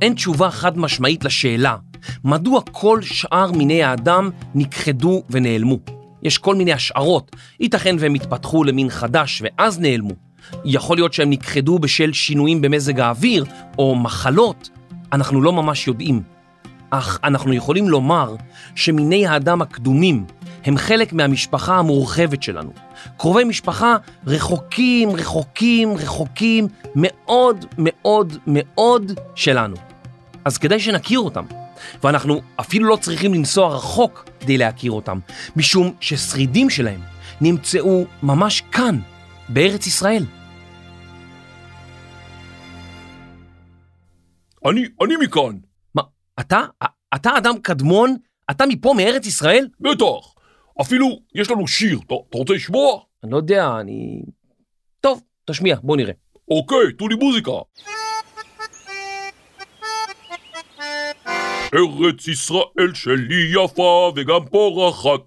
אין 0.00 0.14
תשובה 0.14 0.50
חד 0.50 0.78
משמעית 0.78 1.24
לשאלה 1.24 1.76
מדוע 2.24 2.60
כל 2.72 3.02
שאר 3.02 3.52
מיני 3.52 3.82
האדם 3.82 4.30
נכחדו 4.54 5.22
ונעלמו. 5.30 5.93
יש 6.24 6.38
כל 6.38 6.54
מיני 6.54 6.72
השערות, 6.72 7.36
ייתכן 7.60 7.96
והם 7.98 8.14
התפתחו 8.14 8.64
למין 8.64 8.90
חדש 8.90 9.42
ואז 9.44 9.80
נעלמו. 9.80 10.14
יכול 10.64 10.96
להיות 10.96 11.12
שהם 11.12 11.30
נכחדו 11.30 11.78
בשל 11.78 12.12
שינויים 12.12 12.62
במזג 12.62 13.00
האוויר 13.00 13.44
או 13.78 13.94
מחלות, 13.94 14.70
אנחנו 15.12 15.42
לא 15.42 15.52
ממש 15.52 15.86
יודעים. 15.86 16.22
אך 16.90 17.18
אנחנו 17.24 17.52
יכולים 17.52 17.88
לומר 17.88 18.36
שמיני 18.74 19.26
האדם 19.26 19.62
הקדומים 19.62 20.24
הם 20.64 20.76
חלק 20.76 21.12
מהמשפחה 21.12 21.76
המורחבת 21.76 22.42
שלנו. 22.42 22.72
קרובי 23.16 23.44
משפחה 23.44 23.96
רחוקים, 24.26 25.10
רחוקים, 25.10 25.92
רחוקים 25.96 26.68
מאוד 26.94 27.64
מאוד 27.78 28.38
מאוד 28.46 29.12
שלנו. 29.34 29.76
אז 30.44 30.58
כדאי 30.58 30.80
שנכיר 30.80 31.18
אותם. 31.18 31.44
ואנחנו 32.02 32.40
אפילו 32.60 32.88
לא 32.88 32.96
צריכים 32.96 33.34
לנסוע 33.34 33.76
רחוק 33.76 34.28
כדי 34.40 34.58
להכיר 34.58 34.92
אותם, 34.92 35.18
משום 35.56 35.94
ששרידים 36.00 36.70
שלהם 36.70 37.00
נמצאו 37.40 38.04
ממש 38.22 38.62
כאן, 38.72 38.98
בארץ 39.48 39.86
ישראל. 39.86 40.24
אני, 44.66 44.84
אני 45.02 45.14
מכאן. 45.20 45.58
מה, 45.94 46.02
אתה? 46.40 46.60
אתה 47.14 47.38
אדם 47.38 47.58
קדמון? 47.58 48.16
אתה 48.50 48.66
מפה, 48.66 48.94
מארץ 48.96 49.26
ישראל? 49.26 49.68
בטח. 49.80 50.34
אפילו 50.80 51.20
יש 51.34 51.50
לנו 51.50 51.68
שיר, 51.68 51.98
אתה, 52.06 52.14
אתה 52.28 52.38
רוצה 52.38 52.52
לשמוע? 52.52 53.00
אני 53.24 53.32
לא 53.32 53.36
יודע, 53.36 53.76
אני... 53.80 54.22
טוב, 55.00 55.22
תשמיע, 55.46 55.76
בוא 55.82 55.96
נראה. 55.96 56.12
אוקיי, 56.50 56.92
תנו 56.98 57.08
לי 57.08 57.14
מוזיקה. 57.14 57.50
ארץ 61.74 62.28
ישראל 62.28 62.94
שלי 62.94 63.52
יפה 63.52 64.12
וגם 64.16 64.44
פורחת, 64.50 65.20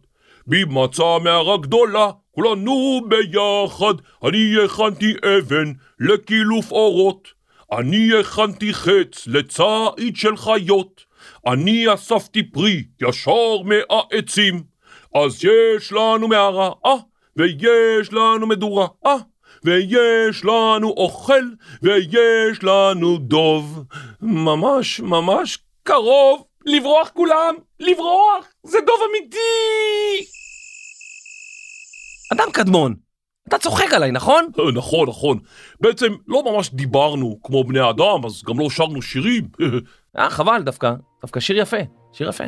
בי 0.47 0.63
מצא 0.67 1.17
מערה 1.23 1.57
גדולה, 1.57 2.09
כולנו 2.31 3.01
ביחד. 3.07 3.93
אני 4.23 4.55
הכנתי 4.65 5.13
אבן 5.37 5.73
לקילוף 5.99 6.71
אורות, 6.71 7.27
אני 7.71 8.09
הכנתי 8.19 8.73
חץ 8.73 9.27
לציד 9.27 10.15
של 10.15 10.37
חיות, 10.37 11.01
אני 11.47 11.93
אספתי 11.93 12.43
פרי 12.43 12.83
ישר 13.01 13.61
מהעצים, 13.63 14.63
אז 15.15 15.45
יש 15.45 15.91
לנו 15.91 16.27
מערה, 16.27 16.71
אה, 16.85 16.95
ויש 17.35 18.13
לנו 18.13 18.47
מדורה, 18.47 18.87
אה. 19.05 19.15
ויש 19.63 20.45
לנו 20.45 20.89
אוכל, 20.89 21.43
ויש 21.81 22.63
לנו 22.63 23.17
דוב. 23.17 23.83
ממש 24.21 24.99
ממש 24.99 25.59
קרוב, 25.87 26.43
לברוח 26.65 27.09
כולם, 27.13 27.55
לברוח, 27.79 28.45
זה 28.63 28.77
דוב 28.85 28.99
אמיתי! 29.09 30.29
אדם 32.33 32.51
קדמון, 32.51 32.95
אתה 33.47 33.57
צוחק 33.57 33.93
עליי, 33.93 34.11
נכון? 34.11 34.49
אה, 34.59 34.71
נכון, 34.71 35.09
נכון. 35.09 35.39
בעצם 35.81 36.13
לא 36.27 36.43
ממש 36.43 36.69
דיברנו 36.73 37.39
כמו 37.43 37.63
בני 37.63 37.89
אדם, 37.89 38.25
אז 38.25 38.43
גם 38.47 38.59
לא 38.59 38.69
שרנו 38.69 39.01
שירים. 39.01 39.47
אה, 40.17 40.29
חבל 40.29 40.61
דווקא, 40.63 40.93
דווקא 41.21 41.39
שיר 41.39 41.57
יפה, 41.57 41.77
שיר 42.13 42.29
יפה. 42.29 42.43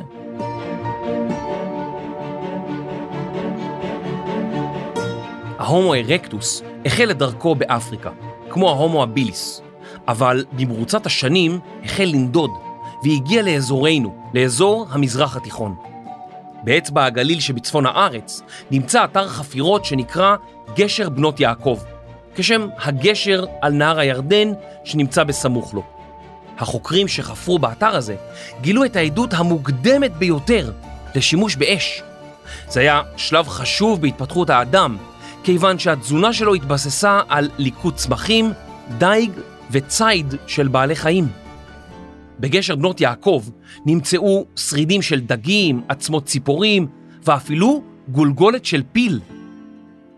ההומו 5.58 5.94
ארקטוס 5.96 6.64
החל 6.86 7.12
את 7.12 7.18
דרכו 7.18 7.56
באפריקה, 7.56 8.12
כמו 8.50 8.70
ההומו 8.70 9.04
הביליס, 9.04 9.62
אבל 10.08 10.46
במרוצת 10.52 11.06
השנים 11.06 11.60
החל 11.84 12.06
לנדוד 12.14 12.52
והגיע 13.04 13.42
לאזורנו, 13.42 14.16
לאזור 14.34 14.88
המזרח 14.90 15.36
התיכון. 15.36 15.76
באצבע 16.64 17.06
הגליל 17.06 17.40
שבצפון 17.40 17.86
הארץ 17.86 18.42
נמצא 18.72 19.04
אתר 19.04 19.28
חפירות 19.28 19.86
שנקרא 19.86 20.36
גשר 20.76 21.10
בנות 21.10 21.40
יעקב, 21.40 21.80
כשם 22.36 22.68
הגשר 22.84 23.46
על 23.62 23.74
נהר 23.74 24.00
הירדן 24.00 24.52
שנמצא 24.84 25.24
בסמוך 25.24 25.74
לו. 25.74 25.84
החוקרים 26.58 27.08
שחפרו 27.08 27.60
באתר 27.60 27.96
הזה 27.96 28.16
גילו 28.62 28.86
את 28.86 28.96
העדות 28.96 29.34
המוקדמת 29.34 30.12
ביותר 30.12 30.72
לשימוש 31.16 31.56
באש. 31.56 32.04
זה 32.68 32.80
היה 32.80 33.02
שלב 33.18 33.48
חשוב 33.48 34.02
בהתפתחות 34.02 34.50
האדם, 34.50 34.98
כיוון 35.44 35.80
שהתזונה 35.80 36.34
שלו 36.34 36.54
התבססה 36.54 37.22
על 37.30 37.50
ליקוט 37.58 37.96
צמחים, 37.96 38.54
דייג 38.98 39.32
וציד 39.72 40.36
של 40.48 40.68
בעלי 40.68 40.96
חיים. 40.96 41.28
בגשר 42.40 42.76
בנות 42.76 43.02
יעקב 43.02 43.44
נמצאו 43.86 44.46
שרידים 44.56 45.02
של 45.02 45.20
דגים, 45.20 45.82
עצמות 45.90 46.26
ציפורים 46.26 46.88
ואפילו 47.24 47.84
גולגולת 48.08 48.66
של 48.66 48.84
פיל. 48.92 49.20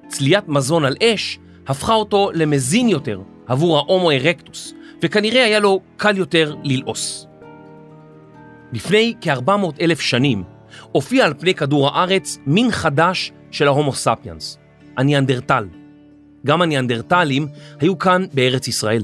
צליית 0.07 0.47
מזון 0.47 0.85
על 0.85 0.95
אש 1.03 1.39
הפכה 1.67 1.93
אותו 1.93 2.31
למזין 2.33 2.89
יותר 2.89 3.21
עבור 3.47 3.77
ההומו 3.77 4.11
ארקטוס, 4.11 4.73
וכנראה 5.01 5.45
היה 5.45 5.59
לו 5.59 5.79
קל 5.97 6.17
יותר 6.17 6.55
ללעוס. 6.63 7.27
לפני 8.73 9.13
כ-400 9.21 9.51
אלף 9.81 9.99
שנים 9.99 10.43
הופיע 10.91 11.25
על 11.25 11.33
פני 11.39 11.53
כדור 11.53 11.87
הארץ 11.87 12.37
מין 12.45 12.71
חדש 12.71 13.31
של 13.51 13.67
ההומו 13.67 13.93
ספיאנס, 13.93 14.57
הניאנדרטל. 14.97 15.67
גם 16.45 16.61
הניאנדרטלים 16.61 17.47
היו 17.79 17.99
כאן 17.99 18.25
בארץ 18.33 18.67
ישראל. 18.67 19.03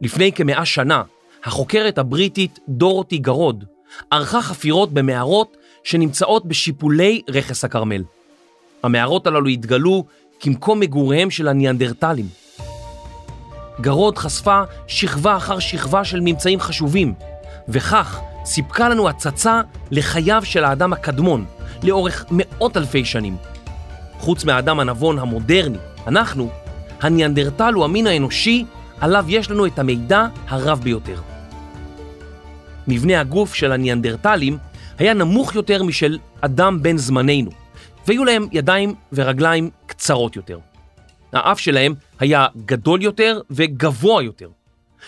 לפני 0.00 0.32
כמאה 0.32 0.64
שנה, 0.64 1.02
החוקרת 1.46 1.98
הבריטית 1.98 2.58
דורותי 2.68 3.18
גרוד 3.18 3.64
ערכה 4.10 4.42
חפירות 4.42 4.92
במערות 4.92 5.56
שנמצאות 5.84 6.46
בשיפולי 6.46 7.22
רכס 7.28 7.64
הכרמל. 7.64 8.02
המערות 8.82 9.26
הללו 9.26 9.48
התגלו 9.48 10.04
כמקום 10.40 10.80
מגוריהם 10.80 11.30
של 11.30 11.48
הניאנדרטלים. 11.48 12.26
גרוד 13.80 14.18
חשפה 14.18 14.62
שכבה 14.86 15.36
אחר 15.36 15.58
שכבה 15.58 16.04
של 16.04 16.20
ממצאים 16.20 16.60
חשובים, 16.60 17.14
וכך 17.68 18.20
סיפקה 18.44 18.88
לנו 18.88 19.08
הצצה 19.08 19.60
לחייו 19.90 20.42
של 20.44 20.64
האדם 20.64 20.92
הקדמון 20.92 21.44
לאורך 21.82 22.24
מאות 22.30 22.76
אלפי 22.76 23.04
שנים. 23.04 23.36
חוץ 24.18 24.44
מהאדם 24.44 24.80
הנבון 24.80 25.18
המודרני, 25.18 25.78
אנחנו, 26.06 26.48
הניאנדרטל 27.00 27.72
הוא 27.74 27.84
המין 27.84 28.06
האנושי 28.06 28.64
עליו 29.00 29.24
יש 29.28 29.50
לנו 29.50 29.66
את 29.66 29.78
המידע 29.78 30.26
הרב 30.48 30.80
ביותר. 30.80 31.35
מבנה 32.88 33.20
הגוף 33.20 33.54
של 33.54 33.72
הניאנדרטלים 33.72 34.58
היה 34.98 35.14
נמוך 35.14 35.54
יותר 35.54 35.82
משל 35.82 36.18
אדם 36.40 36.82
בן 36.82 36.96
זמננו, 36.96 37.50
והיו 38.06 38.24
להם 38.24 38.46
ידיים 38.52 38.94
ורגליים 39.12 39.70
קצרות 39.86 40.36
יותר. 40.36 40.58
האף 41.32 41.58
שלהם 41.58 41.94
היה 42.18 42.46
גדול 42.64 43.02
יותר 43.02 43.40
וגבוה 43.50 44.22
יותר. 44.22 44.50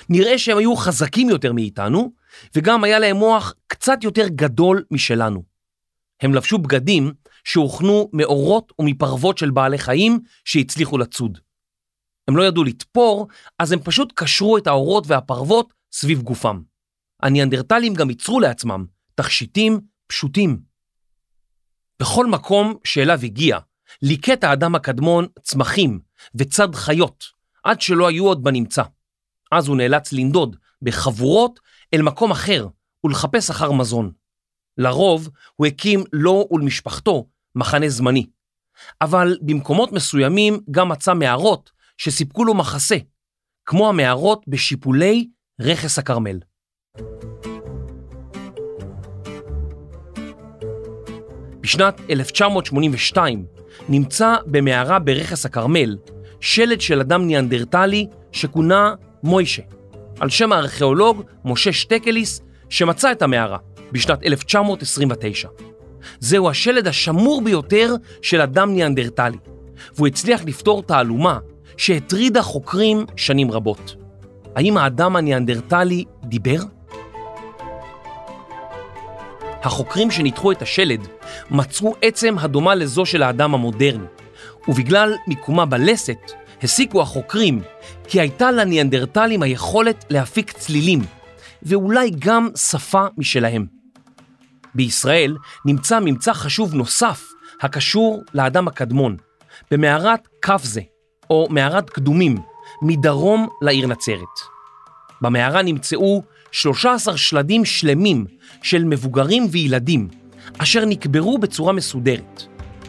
נראה 0.08 0.38
שהם 0.38 0.58
היו 0.58 0.76
חזקים 0.76 1.30
יותר 1.30 1.52
מאיתנו, 1.52 2.12
וגם 2.54 2.84
היה 2.84 2.98
להם 2.98 3.16
מוח 3.16 3.54
קצת 3.66 4.04
יותר 4.04 4.28
גדול 4.28 4.84
משלנו. 4.90 5.42
הם 6.22 6.34
לבשו 6.34 6.58
בגדים 6.58 7.12
שהוכנו 7.44 8.10
מאורות 8.12 8.72
ומפרוות 8.78 9.38
של 9.38 9.50
בעלי 9.50 9.78
חיים 9.78 10.20
שהצליחו 10.44 10.98
לצוד. 10.98 11.38
הם 12.28 12.36
לא 12.36 12.42
ידעו 12.42 12.64
לתפור, 12.64 13.28
אז 13.58 13.72
הם 13.72 13.78
פשוט 13.80 14.12
קשרו 14.16 14.58
את 14.58 14.66
האורות 14.66 15.04
והפרוות 15.06 15.72
סביב 15.92 16.22
גופם. 16.22 16.60
הניאנדרטלים 17.22 17.94
גם 17.94 18.10
ייצרו 18.10 18.40
לעצמם 18.40 18.86
תכשיטים 19.14 19.80
פשוטים. 20.06 20.60
בכל 22.00 22.26
מקום 22.26 22.74
שאליו 22.84 23.18
הגיע, 23.22 23.58
ליקט 24.02 24.44
האדם 24.44 24.74
הקדמון 24.74 25.26
צמחים 25.42 26.00
וצד 26.34 26.74
חיות, 26.74 27.24
עד 27.64 27.80
שלא 27.80 28.08
היו 28.08 28.26
עוד 28.26 28.44
בנמצא. 28.44 28.82
אז 29.52 29.68
הוא 29.68 29.76
נאלץ 29.76 30.12
לנדוד 30.12 30.56
בחבורות 30.82 31.60
אל 31.94 32.02
מקום 32.02 32.30
אחר 32.30 32.68
ולחפש 33.04 33.50
אחר 33.50 33.72
מזון. 33.72 34.12
לרוב 34.78 35.28
הוא 35.56 35.66
הקים 35.66 36.04
לו 36.12 36.48
ולמשפחתו 36.50 37.28
מחנה 37.54 37.88
זמני. 37.88 38.26
אבל 39.00 39.38
במקומות 39.42 39.92
מסוימים 39.92 40.60
גם 40.70 40.88
מצא 40.88 41.14
מערות 41.14 41.70
שסיפקו 41.96 42.44
לו 42.44 42.54
מחסה, 42.54 42.96
כמו 43.66 43.88
המערות 43.88 44.44
בשיפולי 44.48 45.28
רכס 45.60 45.98
הכרמל. 45.98 46.38
בשנת 51.68 52.00
1982 52.10 53.44
נמצא 53.88 54.34
במערה 54.46 54.98
ברכס 54.98 55.46
הכרמל 55.46 55.96
שלד 56.40 56.80
של 56.80 57.00
אדם 57.00 57.26
ניאנדרטלי 57.26 58.06
שכונה 58.32 58.94
מוישה, 59.22 59.62
על 60.20 60.28
שם 60.28 60.52
הארכיאולוג 60.52 61.22
משה 61.44 61.72
שטקליס 61.72 62.40
שמצא 62.68 63.12
את 63.12 63.22
המערה 63.22 63.58
בשנת 63.92 64.22
1929. 64.24 65.48
זהו 66.18 66.50
השלד 66.50 66.86
השמור 66.86 67.42
ביותר 67.42 67.94
של 68.22 68.40
אדם 68.40 68.72
ניאנדרטלי, 68.72 69.38
והוא 69.96 70.06
הצליח 70.06 70.44
לפתור 70.44 70.82
תעלומה 70.82 71.38
שהטרידה 71.76 72.42
חוקרים 72.42 73.06
שנים 73.16 73.50
רבות. 73.50 73.96
האם 74.56 74.76
האדם 74.76 75.16
הניאנדרטלי 75.16 76.04
דיבר? 76.24 76.77
החוקרים 79.62 80.10
שניתחו 80.10 80.52
את 80.52 80.62
השלד 80.62 81.08
מצאו 81.50 81.94
עצם 82.02 82.38
הדומה 82.38 82.74
לזו 82.74 83.06
של 83.06 83.22
האדם 83.22 83.54
המודרני, 83.54 84.04
ובגלל 84.68 85.14
מיקומה 85.26 85.66
בלסת, 85.66 86.32
הסיקו 86.62 87.02
החוקרים 87.02 87.62
כי 88.08 88.20
הייתה 88.20 88.50
לניאנדרטלים 88.50 89.42
היכולת 89.42 90.04
להפיק 90.10 90.52
צלילים, 90.52 91.00
ואולי 91.62 92.10
גם 92.18 92.48
שפה 92.56 93.06
משלהם. 93.18 93.66
בישראל 94.74 95.36
נמצא 95.64 96.00
ממצא 96.00 96.32
חשוב 96.32 96.74
נוסף 96.74 97.24
הקשור 97.62 98.22
לאדם 98.34 98.68
הקדמון, 98.68 99.16
במערת 99.70 100.28
קפזה, 100.40 100.80
או 101.30 101.46
מערת 101.50 101.90
קדומים, 101.90 102.38
מדרום 102.82 103.48
לעיר 103.62 103.86
נצרת. 103.86 104.38
במערה 105.22 105.62
נמצאו 105.62 106.22
13 106.52 107.16
שלדים 107.16 107.64
שלמים 107.64 108.24
של 108.62 108.84
מבוגרים 108.84 109.46
וילדים, 109.50 110.08
אשר 110.58 110.84
נקברו 110.84 111.38
בצורה 111.38 111.72
מסודרת, 111.72 112.42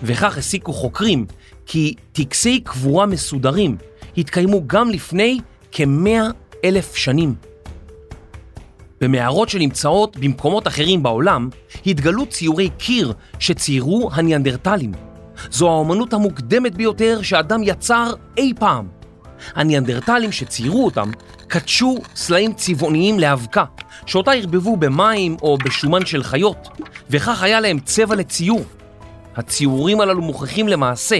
וכך 0.03 0.37
הסיקו 0.37 0.73
חוקרים 0.73 1.25
כי 1.65 1.93
טקסי 2.11 2.59
קבורה 2.59 3.05
מסודרים 3.05 3.77
התקיימו 4.17 4.61
גם 4.67 4.89
לפני 4.89 5.39
כמאה 5.71 6.27
אלף 6.65 6.95
שנים. 6.95 7.35
במערות 9.01 9.49
שנמצאות 9.49 10.17
במקומות 10.17 10.67
אחרים 10.67 11.03
בעולם 11.03 11.49
התגלו 11.85 12.25
ציורי 12.25 12.69
קיר 12.77 13.13
שציירו 13.39 14.09
הניאנדרטלים. 14.13 14.91
זו 15.51 15.67
האומנות 15.67 16.13
המוקדמת 16.13 16.75
ביותר 16.75 17.21
שאדם 17.21 17.61
יצר 17.63 18.13
אי 18.37 18.53
פעם. 18.59 18.87
הניאנדרטלים 19.55 20.31
שציירו 20.31 20.85
אותם 20.85 21.11
קדשו 21.49 21.97
סלעים 22.15 22.53
צבעוניים 22.53 23.19
לאבקה, 23.19 23.63
שאותה 24.05 24.31
ערבבו 24.31 24.77
במים 24.77 25.37
או 25.41 25.57
בשומן 25.57 26.05
של 26.05 26.23
חיות, 26.23 26.67
וכך 27.09 27.43
היה 27.43 27.59
להם 27.59 27.79
צבע 27.79 28.15
לציור. 28.15 28.63
הציורים 29.35 30.01
הללו 30.01 30.21
מוכיחים 30.21 30.67
למעשה 30.67 31.19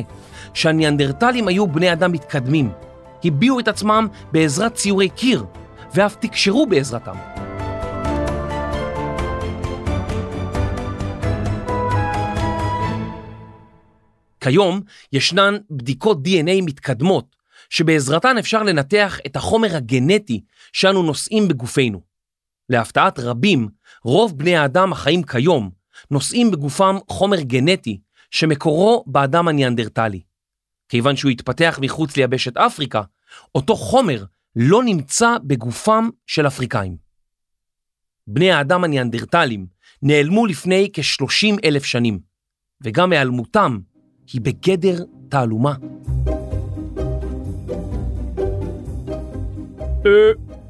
שהניאנדרטלים 0.53 1.47
היו 1.47 1.67
בני 1.67 1.93
אדם 1.93 2.11
מתקדמים, 2.11 2.71
הביעו 3.23 3.59
את 3.59 3.67
עצמם 3.67 4.07
בעזרת 4.31 4.73
ציורי 4.73 5.09
קיר, 5.09 5.45
ואף 5.93 6.15
תקשרו 6.15 6.65
בעזרתם. 6.65 7.15
כיום 14.41 14.81
ישנן 15.13 15.57
בדיקות 15.71 16.17
DNA 16.17 16.61
מתקדמות 16.65 17.38
שבעזרתן 17.69 18.37
אפשר 18.37 18.63
לנתח 18.63 19.19
את 19.25 19.35
החומר 19.35 19.75
הגנטי 19.75 20.41
שאנו 20.73 21.03
נושאים 21.03 21.47
בגופנו. 21.47 22.01
להפתעת 22.69 23.19
רבים, 23.19 23.67
רוב 24.03 24.37
בני 24.37 24.57
האדם 24.57 24.91
החיים 24.91 25.23
כיום 25.23 25.69
נושאים 26.11 26.51
בגופם 26.51 26.95
חומר 27.09 27.41
גנטי 27.41 27.99
שמקורו 28.31 29.03
באדם 29.07 29.47
הניאנדרטלי. 29.47 30.21
כיוון 30.89 31.15
שהוא 31.15 31.31
התפתח 31.31 31.79
מחוץ 31.81 32.17
ליבשת 32.17 32.57
אפריקה, 32.57 33.01
אותו 33.55 33.75
חומר 33.75 34.23
לא 34.55 34.83
נמצא 34.83 35.35
בגופם 35.43 36.09
של 36.27 36.47
אפריקאים. 36.47 36.97
בני 38.27 38.51
האדם 38.51 38.83
הניאנדרטלים 38.83 39.67
נעלמו 40.01 40.45
לפני 40.45 40.89
כ-30 40.93 41.57
אלף 41.63 41.83
שנים, 41.83 42.19
וגם 42.81 43.11
היעלמותם 43.11 43.79
היא 44.33 44.41
בגדר 44.41 45.03
תעלומה. 45.29 45.73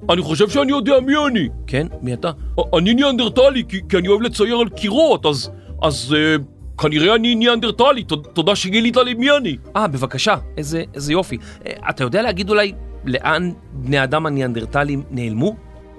אני 0.10 0.22
חושב 0.22 0.50
שאני 0.50 0.72
יודע 0.72 1.00
מי 1.00 1.14
אני. 1.28 1.50
כן? 1.68 1.88
מי 2.02 2.14
אתה? 2.14 2.32
אני 2.78 2.94
ניאנדרטלי, 2.94 3.64
כי, 3.70 3.82
כי 3.90 3.98
אני 3.98 4.08
אוהב 4.08 4.22
לצייר 4.22 4.58
על 4.58 4.70
קירות, 4.70 5.26
אז... 5.26 5.52
אז 5.82 6.16
אה, 6.18 6.36
כנראה 6.78 7.16
אני 7.16 7.36
ניאנדרטלי, 7.36 8.04
ת, 8.04 8.12
תודה 8.34 8.56
שגילית 8.56 8.98
לי 8.98 9.14
מי 9.14 9.32
אני. 9.32 9.58
אה, 9.76 9.88
בבקשה, 9.88 10.36
איזה, 10.58 10.84
איזה 10.94 11.14
יופי. 11.14 11.38
אה, 11.66 11.90
אתה 11.90 12.04
יודע 12.04 12.22
להגיד 12.22 12.50
אולי 12.50 12.74
לאן 13.06 13.52
בני 13.74 14.04
אדם 14.04 14.26
הניאנדרטלים 14.26 15.04
נעלמו? 15.12 15.56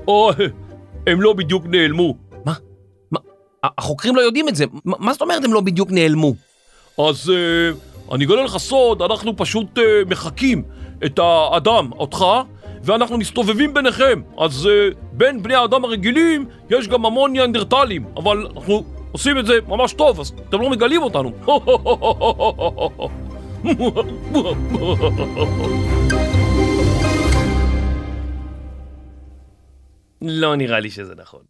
או, 0.08 0.30
הם 1.06 1.20
לא 1.20 1.32
בדיוק 1.32 1.66
נעלמו. 1.66 2.14
מה? 2.44 2.54
מה? 3.10 3.18
החוקרים 3.78 4.16
לא 4.16 4.20
יודעים 4.20 4.48
את 4.48 4.56
זה. 4.56 4.64
מה, 4.84 4.96
מה 4.98 5.12
זאת 5.12 5.22
אומרת 5.22 5.44
הם 5.44 5.52
לא 5.52 5.60
בדיוק 5.60 5.90
נעלמו? 5.90 6.34
אז 6.98 7.30
אה, 7.30 7.70
אני 8.14 8.24
אגלה 8.24 8.42
לך 8.42 8.58
סוד, 8.58 9.02
אנחנו 9.02 9.36
פשוט 9.36 9.78
אה, 9.78 9.84
מחקים 10.06 10.62
את 11.04 11.18
האדם, 11.18 11.90
אותך, 11.92 12.24
ואנחנו 12.84 13.18
מסתובבים 13.18 13.74
ביניכם. 13.74 14.22
אז 14.38 14.66
uh, 14.66 14.68
בין 15.12 15.42
בני 15.42 15.54
האדם 15.54 15.84
הרגילים 15.84 16.46
יש 16.70 16.88
גם 16.88 17.06
המון 17.06 17.32
ניאנדרטלים, 17.32 18.04
אבל 18.16 18.46
אנחנו 18.56 18.84
עושים 19.12 19.38
את 19.38 19.46
זה 19.46 19.58
ממש 19.68 19.92
טוב, 19.92 20.20
אז 20.20 20.32
אתם 20.48 20.60
לא 20.60 20.70
מגלים 20.70 21.02
אותנו. 21.02 21.32
לא 30.22 30.56
נראה 30.56 30.80
לי 30.80 30.90
שזה 30.90 31.14
נכון. 31.16 31.40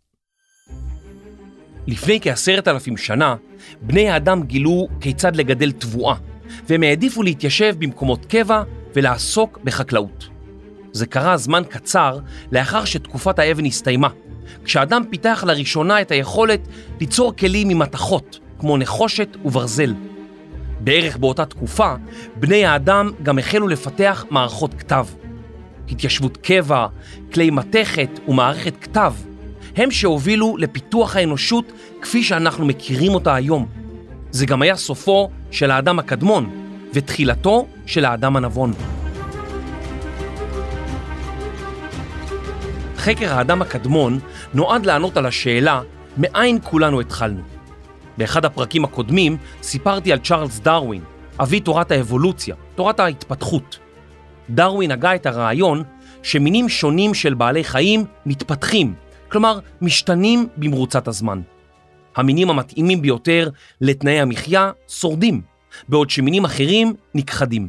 לפני 1.87 2.21
כעשרת 2.23 2.69
אלפים 2.69 2.97
שנה, 2.97 3.37
בני 3.81 4.09
האדם 4.09 4.43
גילו 4.43 4.89
כיצד 5.01 5.37
לגדל 5.37 5.73
תבואה, 5.73 6.15
והם 6.69 6.83
העדיפו 6.83 7.23
להתיישב 7.23 7.75
במקומות 7.79 8.27
קבע 8.27 8.63
ולעסוק 8.95 9.59
בחקלאות. 9.65 10.29
זה 10.93 11.07
קרה 11.07 11.37
זמן 11.37 11.63
קצר 11.69 12.19
לאחר 12.53 12.85
שתקופת 12.85 13.39
האבן 13.39 13.65
הסתיימה, 13.65 14.09
כשאדם 14.65 15.03
פיתח 15.11 15.45
לראשונה 15.47 16.01
את 16.01 16.11
היכולת 16.11 16.61
ליצור 17.01 17.33
כלים 17.37 17.69
ממתכות, 17.69 18.39
כמו 18.59 18.77
נחושת 18.77 19.37
וברזל. 19.45 19.95
בערך 20.81 21.17
באותה 21.17 21.45
תקופה, 21.45 21.95
בני 22.37 22.65
האדם 22.65 23.11
גם 23.23 23.39
החלו 23.39 23.69
לפתח 23.69 24.25
מערכות 24.31 24.75
כתב. 24.75 25.07
התיישבות 25.91 26.37
קבע, 26.37 26.87
כלי 27.33 27.51
מתכת 27.51 28.21
ומערכת 28.29 28.77
כתב 28.81 29.15
הם 29.77 29.91
שהובילו 29.91 30.57
לפיתוח 30.57 31.17
האנושות 31.17 31.73
כפי 32.03 32.23
שאנחנו 32.23 32.67
מכירים 32.67 33.15
אותה 33.15 33.35
היום. 33.35 33.67
זה 34.31 34.47
גם 34.47 34.63
היה 34.63 34.77
סופו 34.77 35.31
של 35.51 35.71
האדם 35.71 35.99
הקדמון 35.99 36.51
ותחילתו 36.95 37.67
של 37.87 38.05
האדם 38.05 38.37
הנבון. 38.37 39.00
חקר 43.01 43.35
האדם 43.35 43.63
הקדמון 43.63 44.19
נועד 44.55 44.87
לענות 44.87 45.17
על 45.17 45.27
השאלה 45.27 45.83
מאין 46.17 46.59
כולנו 46.63 47.01
התחלנו. 47.01 47.41
באחד 48.19 48.45
הפרקים 48.45 48.85
הקודמים 48.85 49.37
סיפרתי 49.63 50.13
על 50.13 50.19
צ'ארלס 50.19 50.59
דרווין, 50.59 51.03
אבי 51.39 51.61
תורת 51.61 51.91
האבולוציה, 51.91 52.55
תורת 52.75 53.01
ההתפתחות. 53.01 53.79
דרווין 54.51 54.91
הגה 54.91 55.15
את 55.15 55.27
הרעיון 55.27 55.83
שמינים 56.23 56.69
שונים 56.69 57.15
של 57.15 57.35
בעלי 57.35 57.65
חיים 57.65 58.05
מתפתחים, 58.27 58.95
כלומר 59.29 59.59
משתנים 59.81 60.49
במרוצת 60.57 61.09
הזמן. 61.09 61.41
המינים 62.17 62.51
המתאימים 62.51 63.03
ביותר 63.03 63.49
לתנאי 63.81 64.21
המחיה 64.21 64.71
שורדים, 64.89 65.41
בעוד 65.89 66.11
שמינים 66.11 66.45
אחרים 66.45 66.95
נכחדים. 67.15 67.69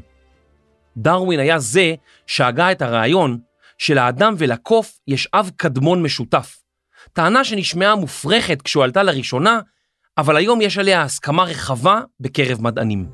דרווין 0.98 1.40
היה 1.40 1.60
זה 1.60 1.94
שהגה 2.28 2.72
את 2.72 2.82
הרעיון 2.82 3.38
שלאדם 3.82 4.34
ולקוף 4.38 5.00
יש 5.08 5.28
אב 5.34 5.52
קדמון 5.56 6.04
משותף. 6.04 6.58
טענה 7.14 7.44
שנשמעה 7.44 7.96
מופרכת 7.96 8.62
כשהועלתה 8.62 9.04
לראשונה, 9.04 9.60
אבל 10.18 10.38
היום 10.38 10.62
יש 10.62 10.78
עליה 10.78 11.02
הסכמה 11.02 11.44
רחבה 11.44 12.02
בקרב 12.20 12.62
מדענים. 12.62 13.06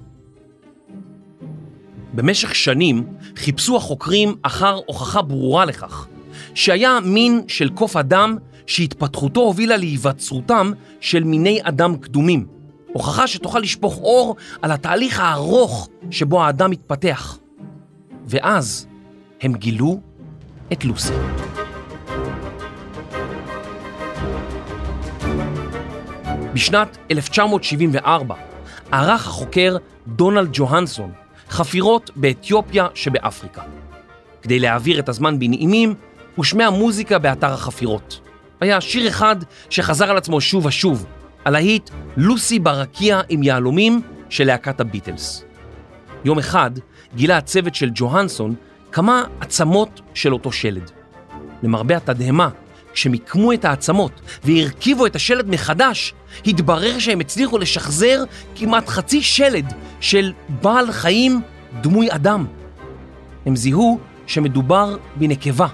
במשך 2.14 2.56
שנים 2.56 3.08
חיפשו 3.36 3.78
החוקרים 3.78 4.36
אחר 4.42 4.80
הוכחה 4.86 5.22
ברורה 5.22 5.66
לכך, 5.66 6.08
שהיה 6.54 7.00
מין 7.04 7.42
של 7.48 7.70
קוף 7.70 7.96
אדם 7.96 8.38
שהתפתחותו 8.66 9.40
הובילה 9.40 9.78
להיווצרותם 9.78 10.72
של 11.00 11.24
מיני 11.24 11.60
אדם 11.64 11.98
קדומים. 11.98 12.48
הוכחה 12.94 13.28
שתוכל 13.28 13.60
לשפוך 13.60 13.98
אור 13.98 14.36
על 14.62 14.72
התהליך 14.72 15.20
הארוך 15.20 15.90
שבו 16.12 16.44
האדם 16.44 16.72
התפתח. 16.72 17.38
ואז 18.26 18.88
הם 19.42 19.54
גילו 19.54 20.00
את 20.74 20.86
לוסי. 20.86 21.14
בשנת 26.54 26.98
1974 27.12 28.36
ערך 28.92 29.28
החוקר 29.28 29.78
דונלד 30.08 30.50
ג'והנסון 30.54 31.12
חפירות 31.50 32.12
באתיופיה 32.16 32.88
שבאפריקה. 32.94 33.62
כדי 34.42 34.60
להעביר 34.60 35.00
את 35.00 35.10
הזמן 35.10 35.40
בנעימים, 35.40 35.94
הושמעה 36.36 36.70
מוזיקה 36.70 37.20
באתר 37.20 37.54
החפירות. 37.54 38.20
היה 38.62 38.82
שיר 38.82 39.08
אחד 39.08 39.36
שחזר 39.70 40.10
על 40.10 40.18
עצמו 40.18 40.42
שוב 40.42 40.66
ושוב, 40.66 41.06
הלהיט 41.46 41.90
לוסי 42.18 42.60
ברקיע 42.60 43.22
עם 43.30 43.44
יהלומים 43.44 44.02
של 44.30 44.44
להקת 44.44 44.80
הביטלס. 44.80 45.44
יום 46.26 46.40
אחד 46.40 46.72
גילה 47.16 47.38
הצוות 47.38 47.76
של 47.76 47.90
ג'והנסון 47.94 48.56
כמה 48.91 49.23
עצמות 49.39 50.02
של 50.13 50.34
אותו 50.34 50.52
שלד. 50.52 50.91
למרבה 51.63 51.97
התדהמה, 51.97 52.50
כשמיקמו 52.93 53.54
את 53.54 53.65
העצמות 53.65 54.12
והרכיבו 54.43 55.06
את 55.06 55.15
השלד 55.15 55.47
מחדש, 55.50 56.13
התברר 56.45 57.00
שהם 57.00 57.19
הצליחו 57.19 57.58
לשחזר 57.58 58.23
כמעט 58.56 58.88
חצי 58.88 59.21
שלד 59.21 59.73
של 60.00 60.34
בעל 60.62 60.91
חיים 60.91 61.41
דמוי 61.82 62.08
אדם. 62.12 62.45
הם 63.45 63.56
זיהו 63.56 64.00
שמדובר 64.28 64.97
בנקבה, 65.15 65.67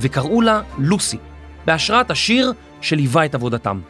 וקראו 0.00 0.40
לה 0.40 0.62
לוסי, 0.78 1.18
בהשראת 1.64 2.10
השיר 2.10 2.52
שליווה 2.80 3.24
את 3.24 3.34
עבודתם. 3.34 3.80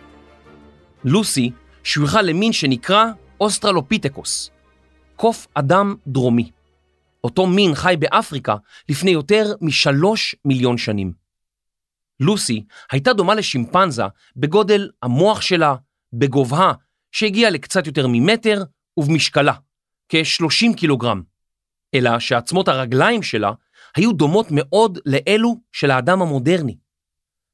לוסי 1.05 1.51
שויכה 1.85 2.23
למין 2.23 2.53
שנקרא 2.53 3.05
אוסטרלופיתקוס, 3.41 4.51
קוף 5.17 5.47
אדם 5.55 5.95
דרומי. 6.07 6.51
אותו 7.25 7.47
מין 7.47 7.75
חי 7.75 7.95
באפריקה 7.99 8.57
לפני 8.89 9.11
יותר 9.11 9.55
משלוש 9.61 10.35
מיליון 10.45 10.79
שנים. 10.79 11.13
לוסי 12.21 12.65
הייתה 12.91 13.13
דומה 13.13 13.35
לשימפנזה 13.35 14.03
בגודל 14.37 14.91
המוח 15.03 15.41
שלה, 15.41 15.75
בגובהה, 16.13 16.73
שהגיע 17.13 17.51
לקצת 17.51 17.87
יותר 17.87 18.07
ממטר, 18.09 18.63
ובמשקלה, 18.97 19.53
כ-30 20.09 20.77
קילוגרם. 20.77 21.23
אלא 21.95 22.19
שעצמות 22.19 22.69
הרגליים 22.69 23.23
שלה 23.23 23.53
היו 23.97 24.13
דומות 24.13 24.47
מאוד 24.51 24.99
לאלו 25.07 25.61
של 25.73 25.91
האדם 25.91 26.23
המודרני. 26.23 26.77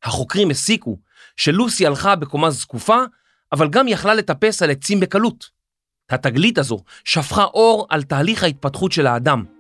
החוקרים 0.03 0.51
הסיקו 0.51 0.99
שלוסי 1.37 1.87
הלכה 1.87 2.17
בקומה 2.17 2.51
זקופה, 2.51 2.99
אבל 3.53 3.69
גם 3.69 3.89
יכלה 3.89 4.15
לטפס 4.15 4.63
על 4.63 4.71
עצים 4.71 5.01
בקלות. 5.01 5.51
התגלית 6.11 6.59
הזו 6.59 6.79
שפכה 7.05 7.45
אור 7.45 7.87
על 7.91 8.03
תהליך 8.03 8.43
ההתפתחות 8.43 8.93
של 8.93 9.07
האדם. 9.07 9.58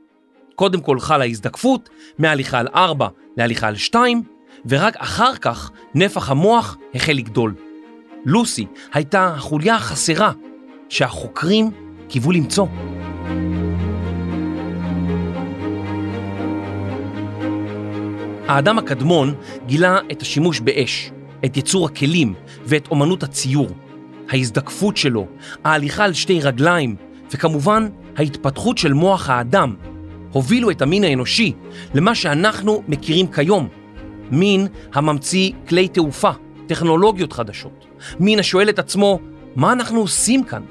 קודם 0.59 0.81
כל 0.81 1.01
חלה 1.01 1.25
הזדקפות, 1.25 1.89
מהליכה 2.19 2.59
על 2.59 2.69
4 2.75 3.09
להליכה 3.37 3.69
על 3.69 3.77
2, 3.77 4.23
ורק 4.67 4.97
אחר 4.97 5.37
כך 5.37 5.71
נפח 5.95 6.31
המוח 6.31 6.77
החל 6.95 7.13
לגדול. 7.13 7.55
לוסי 8.25 8.67
הייתה 8.93 9.27
החוליה 9.27 9.75
החסרה 9.75 10.33
שהחוקרים 10.89 11.71
קיוו 12.09 12.33
למצוא. 12.33 12.67
האדם 18.49 18.79
הקדמון 18.79 19.35
גילה 19.67 19.99
את 20.13 20.23
השימוש 20.23 20.61
באש, 20.61 21.11
את 21.45 21.57
יצור 21.57 21.87
הכלים 21.87 22.35
ואת 22.65 22.89
אומנות 22.91 23.23
הציור. 23.23 23.69
ההזדקפות 24.29 24.97
שלו, 24.97 25.27
ההליכה 25.65 26.05
על 26.05 26.13
שתי 26.13 26.41
רגליים, 26.41 26.97
וכמובן 27.31 27.89
ההתפתחות 28.17 28.79
של 28.79 28.93
מוח 28.93 29.31
האדם, 29.31 29.77
הובילו 30.33 30.71
את 30.71 30.83
המין 30.83 31.05
האנושי 31.05 31.53
למה 31.95 32.15
שאנחנו 32.15 32.83
מכירים 32.89 33.27
כיום. 33.27 33.69
מין 34.31 34.67
הממציא 34.93 35.53
כלי 35.69 35.89
תעופה, 35.89 36.31
טכנולוגיות 36.67 37.33
חדשות. 37.33 37.87
מין 38.21 38.39
השואל 38.39 38.69
את 38.69 38.79
עצמו, 38.79 39.19
מה 39.57 39.73
אנחנו 39.73 40.01
עושים 40.01 40.45
כאן? 40.45 40.63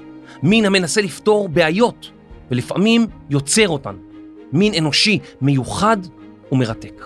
מין 0.44 0.66
המנסה 0.66 1.02
לפתור 1.02 1.50
בעיות, 1.50 2.12
ולפעמים 2.52 3.08
יוצר 3.30 3.70
אותן. 3.70 3.96
מין 4.54 4.74
אנושי 4.78 5.20
מיוחד 5.42 5.98
ומרתק. 6.52 7.06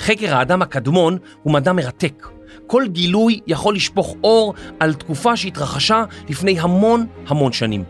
חקר 0.00 0.34
האדם 0.34 0.62
הקדמון 0.62 1.18
הוא 1.42 1.52
מדע 1.52 1.72
מרתק. 1.72 2.28
כל 2.66 2.84
גילוי 2.88 3.40
יכול 3.46 3.74
לשפוך 3.74 4.16
אור 4.24 4.54
על 4.80 4.94
תקופה 4.94 5.36
שהתרחשה 5.36 6.04
לפני 6.28 6.60
המון 6.60 7.06
המון 7.26 7.52
שנים. 7.52 7.84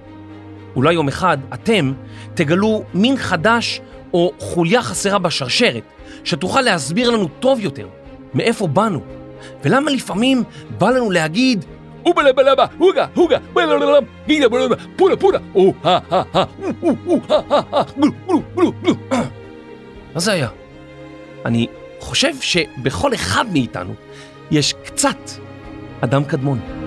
אולי 0.76 0.94
יום 0.94 1.08
אחד 1.08 1.38
אתם 1.54 1.92
תגלו 2.34 2.82
מין 2.94 3.16
חדש 3.16 3.80
או 4.14 4.32
חוליה 4.38 4.82
חסרה 4.82 5.18
בשרשרת, 5.18 5.82
שתוכל 6.24 6.60
להסביר 6.60 7.10
לנו 7.10 7.28
טוב 7.28 7.60
יותר 7.60 7.88
מאיפה 8.34 8.66
באנו, 8.66 9.00
ולמה 9.64 9.90
לפעמים 9.90 10.42
בא 10.78 10.90
לנו 10.90 11.10
להגיד 11.10 11.64
אובלה 12.06 12.32
בלבה, 12.32 12.66
הוגה, 12.78 13.06
הוגה, 13.14 13.38
בלבלבלב, 13.52 14.04
גידה 14.26 14.48
בלבלב, 14.48 14.78
פולה 14.96 15.16
פולה, 15.16 15.38
או 15.54 15.72
הא 15.82 15.98
הא 16.10 16.22
הא, 16.32 16.44
או 16.82 16.90
או 17.06 17.18
הא 17.28 17.40
הא 17.50 17.62
הא, 17.72 17.82
גלו 17.98 18.12
גלו 18.26 18.42
גלו 18.54 18.72
גלו. 18.82 18.94
מה 20.14 20.20
זה 20.20 20.32
היה? 20.32 20.48
אני 21.44 21.66
חושב 22.00 22.32
שבכל 22.40 23.14
אחד 23.14 23.44
מאיתנו 23.52 23.94
יש 24.50 24.74
קצת 24.84 25.30
אדם 26.00 26.24
קדמון. 26.24 26.83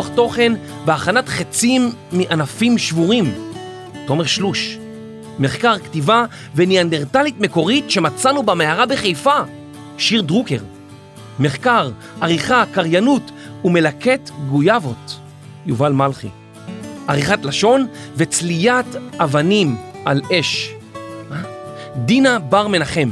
פיתוח 0.00 0.16
תוכן 0.16 0.52
והכנת 0.86 1.28
חצים 1.28 1.92
מענפים 2.12 2.78
שבורים. 2.78 3.34
תומר 4.06 4.24
שלוש, 4.24 4.78
מחקר 5.38 5.78
כתיבה 5.78 6.24
וניאנדרטלית 6.54 7.40
מקורית 7.40 7.90
שמצאנו 7.90 8.42
במערה 8.42 8.86
בחיפה, 8.86 9.36
שיר 9.98 10.22
דרוקר. 10.22 10.58
מחקר, 11.38 11.90
עריכה, 12.20 12.64
קריינות 12.72 13.30
ומלקט 13.64 14.30
גויאבות, 14.48 15.18
יובל 15.66 15.92
מלכי. 15.92 16.28
עריכת 17.08 17.44
לשון 17.44 17.86
וצליית 18.16 18.86
אבנים 19.18 19.76
על 20.04 20.20
אש. 20.32 20.70
דינה 22.04 22.38
בר 22.38 22.68
מנחם, 22.68 23.10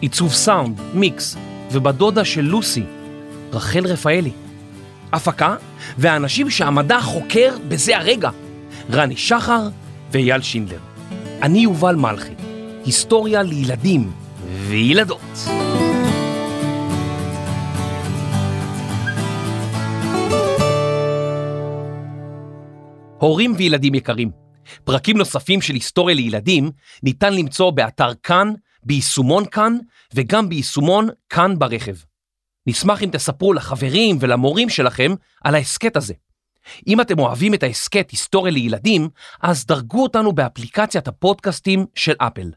עיצוב 0.00 0.32
סאונד, 0.32 0.80
מיקס, 0.94 1.36
ובדודה 1.72 2.24
של 2.24 2.42
לוסי, 2.42 2.82
רחל 3.52 3.86
רפאלי. 3.86 4.30
הפקה, 5.12 5.56
והאנשים 5.98 6.50
שהמדע 6.50 7.00
חוקר 7.00 7.56
בזה 7.68 7.98
הרגע, 7.98 8.30
רני 8.90 9.16
שחר 9.16 9.68
ואייל 10.12 10.42
שינדלר. 10.42 10.78
אני 11.42 11.58
יובל 11.58 11.94
מלכי, 11.96 12.34
היסטוריה 12.84 13.42
לילדים 13.42 14.10
וילדות. 14.68 15.48
הורים 23.18 23.54
וילדים 23.56 23.94
יקרים, 23.94 24.30
פרקים 24.84 25.18
נוספים 25.18 25.60
של 25.60 25.74
היסטוריה 25.74 26.16
לילדים 26.16 26.70
ניתן 27.02 27.34
למצוא 27.34 27.70
באתר 27.70 28.14
כאן, 28.22 28.52
ביישומון 28.82 29.44
כאן 29.44 29.76
וגם 30.14 30.48
ביישומון 30.48 31.08
כאן 31.28 31.58
ברכב. 31.58 31.94
נשמח 32.68 33.02
אם 33.02 33.08
תספרו 33.12 33.52
לחברים 33.52 34.16
ולמורים 34.20 34.68
שלכם 34.68 35.14
על 35.44 35.54
ההסכת 35.54 35.96
הזה. 35.96 36.14
אם 36.86 37.00
אתם 37.00 37.18
אוהבים 37.18 37.54
את 37.54 37.62
ההסכת 37.62 38.10
היסטוריה 38.10 38.52
לילדים, 38.52 39.08
אז 39.42 39.66
דרגו 39.66 40.02
אותנו 40.02 40.32
באפליקציית 40.32 41.08
הפודקאסטים 41.08 41.86
של 41.94 42.14
אפל. 42.18 42.50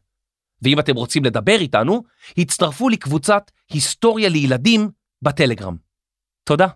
ואם 0.61 0.79
אתם 0.79 0.95
רוצים 0.95 1.25
לדבר 1.25 1.57
איתנו, 1.59 2.03
הצטרפו 2.37 2.89
לקבוצת 2.89 3.51
היסטוריה 3.69 4.29
לילדים 4.29 4.89
בטלגרם. 5.21 5.75
תודה. 6.43 6.67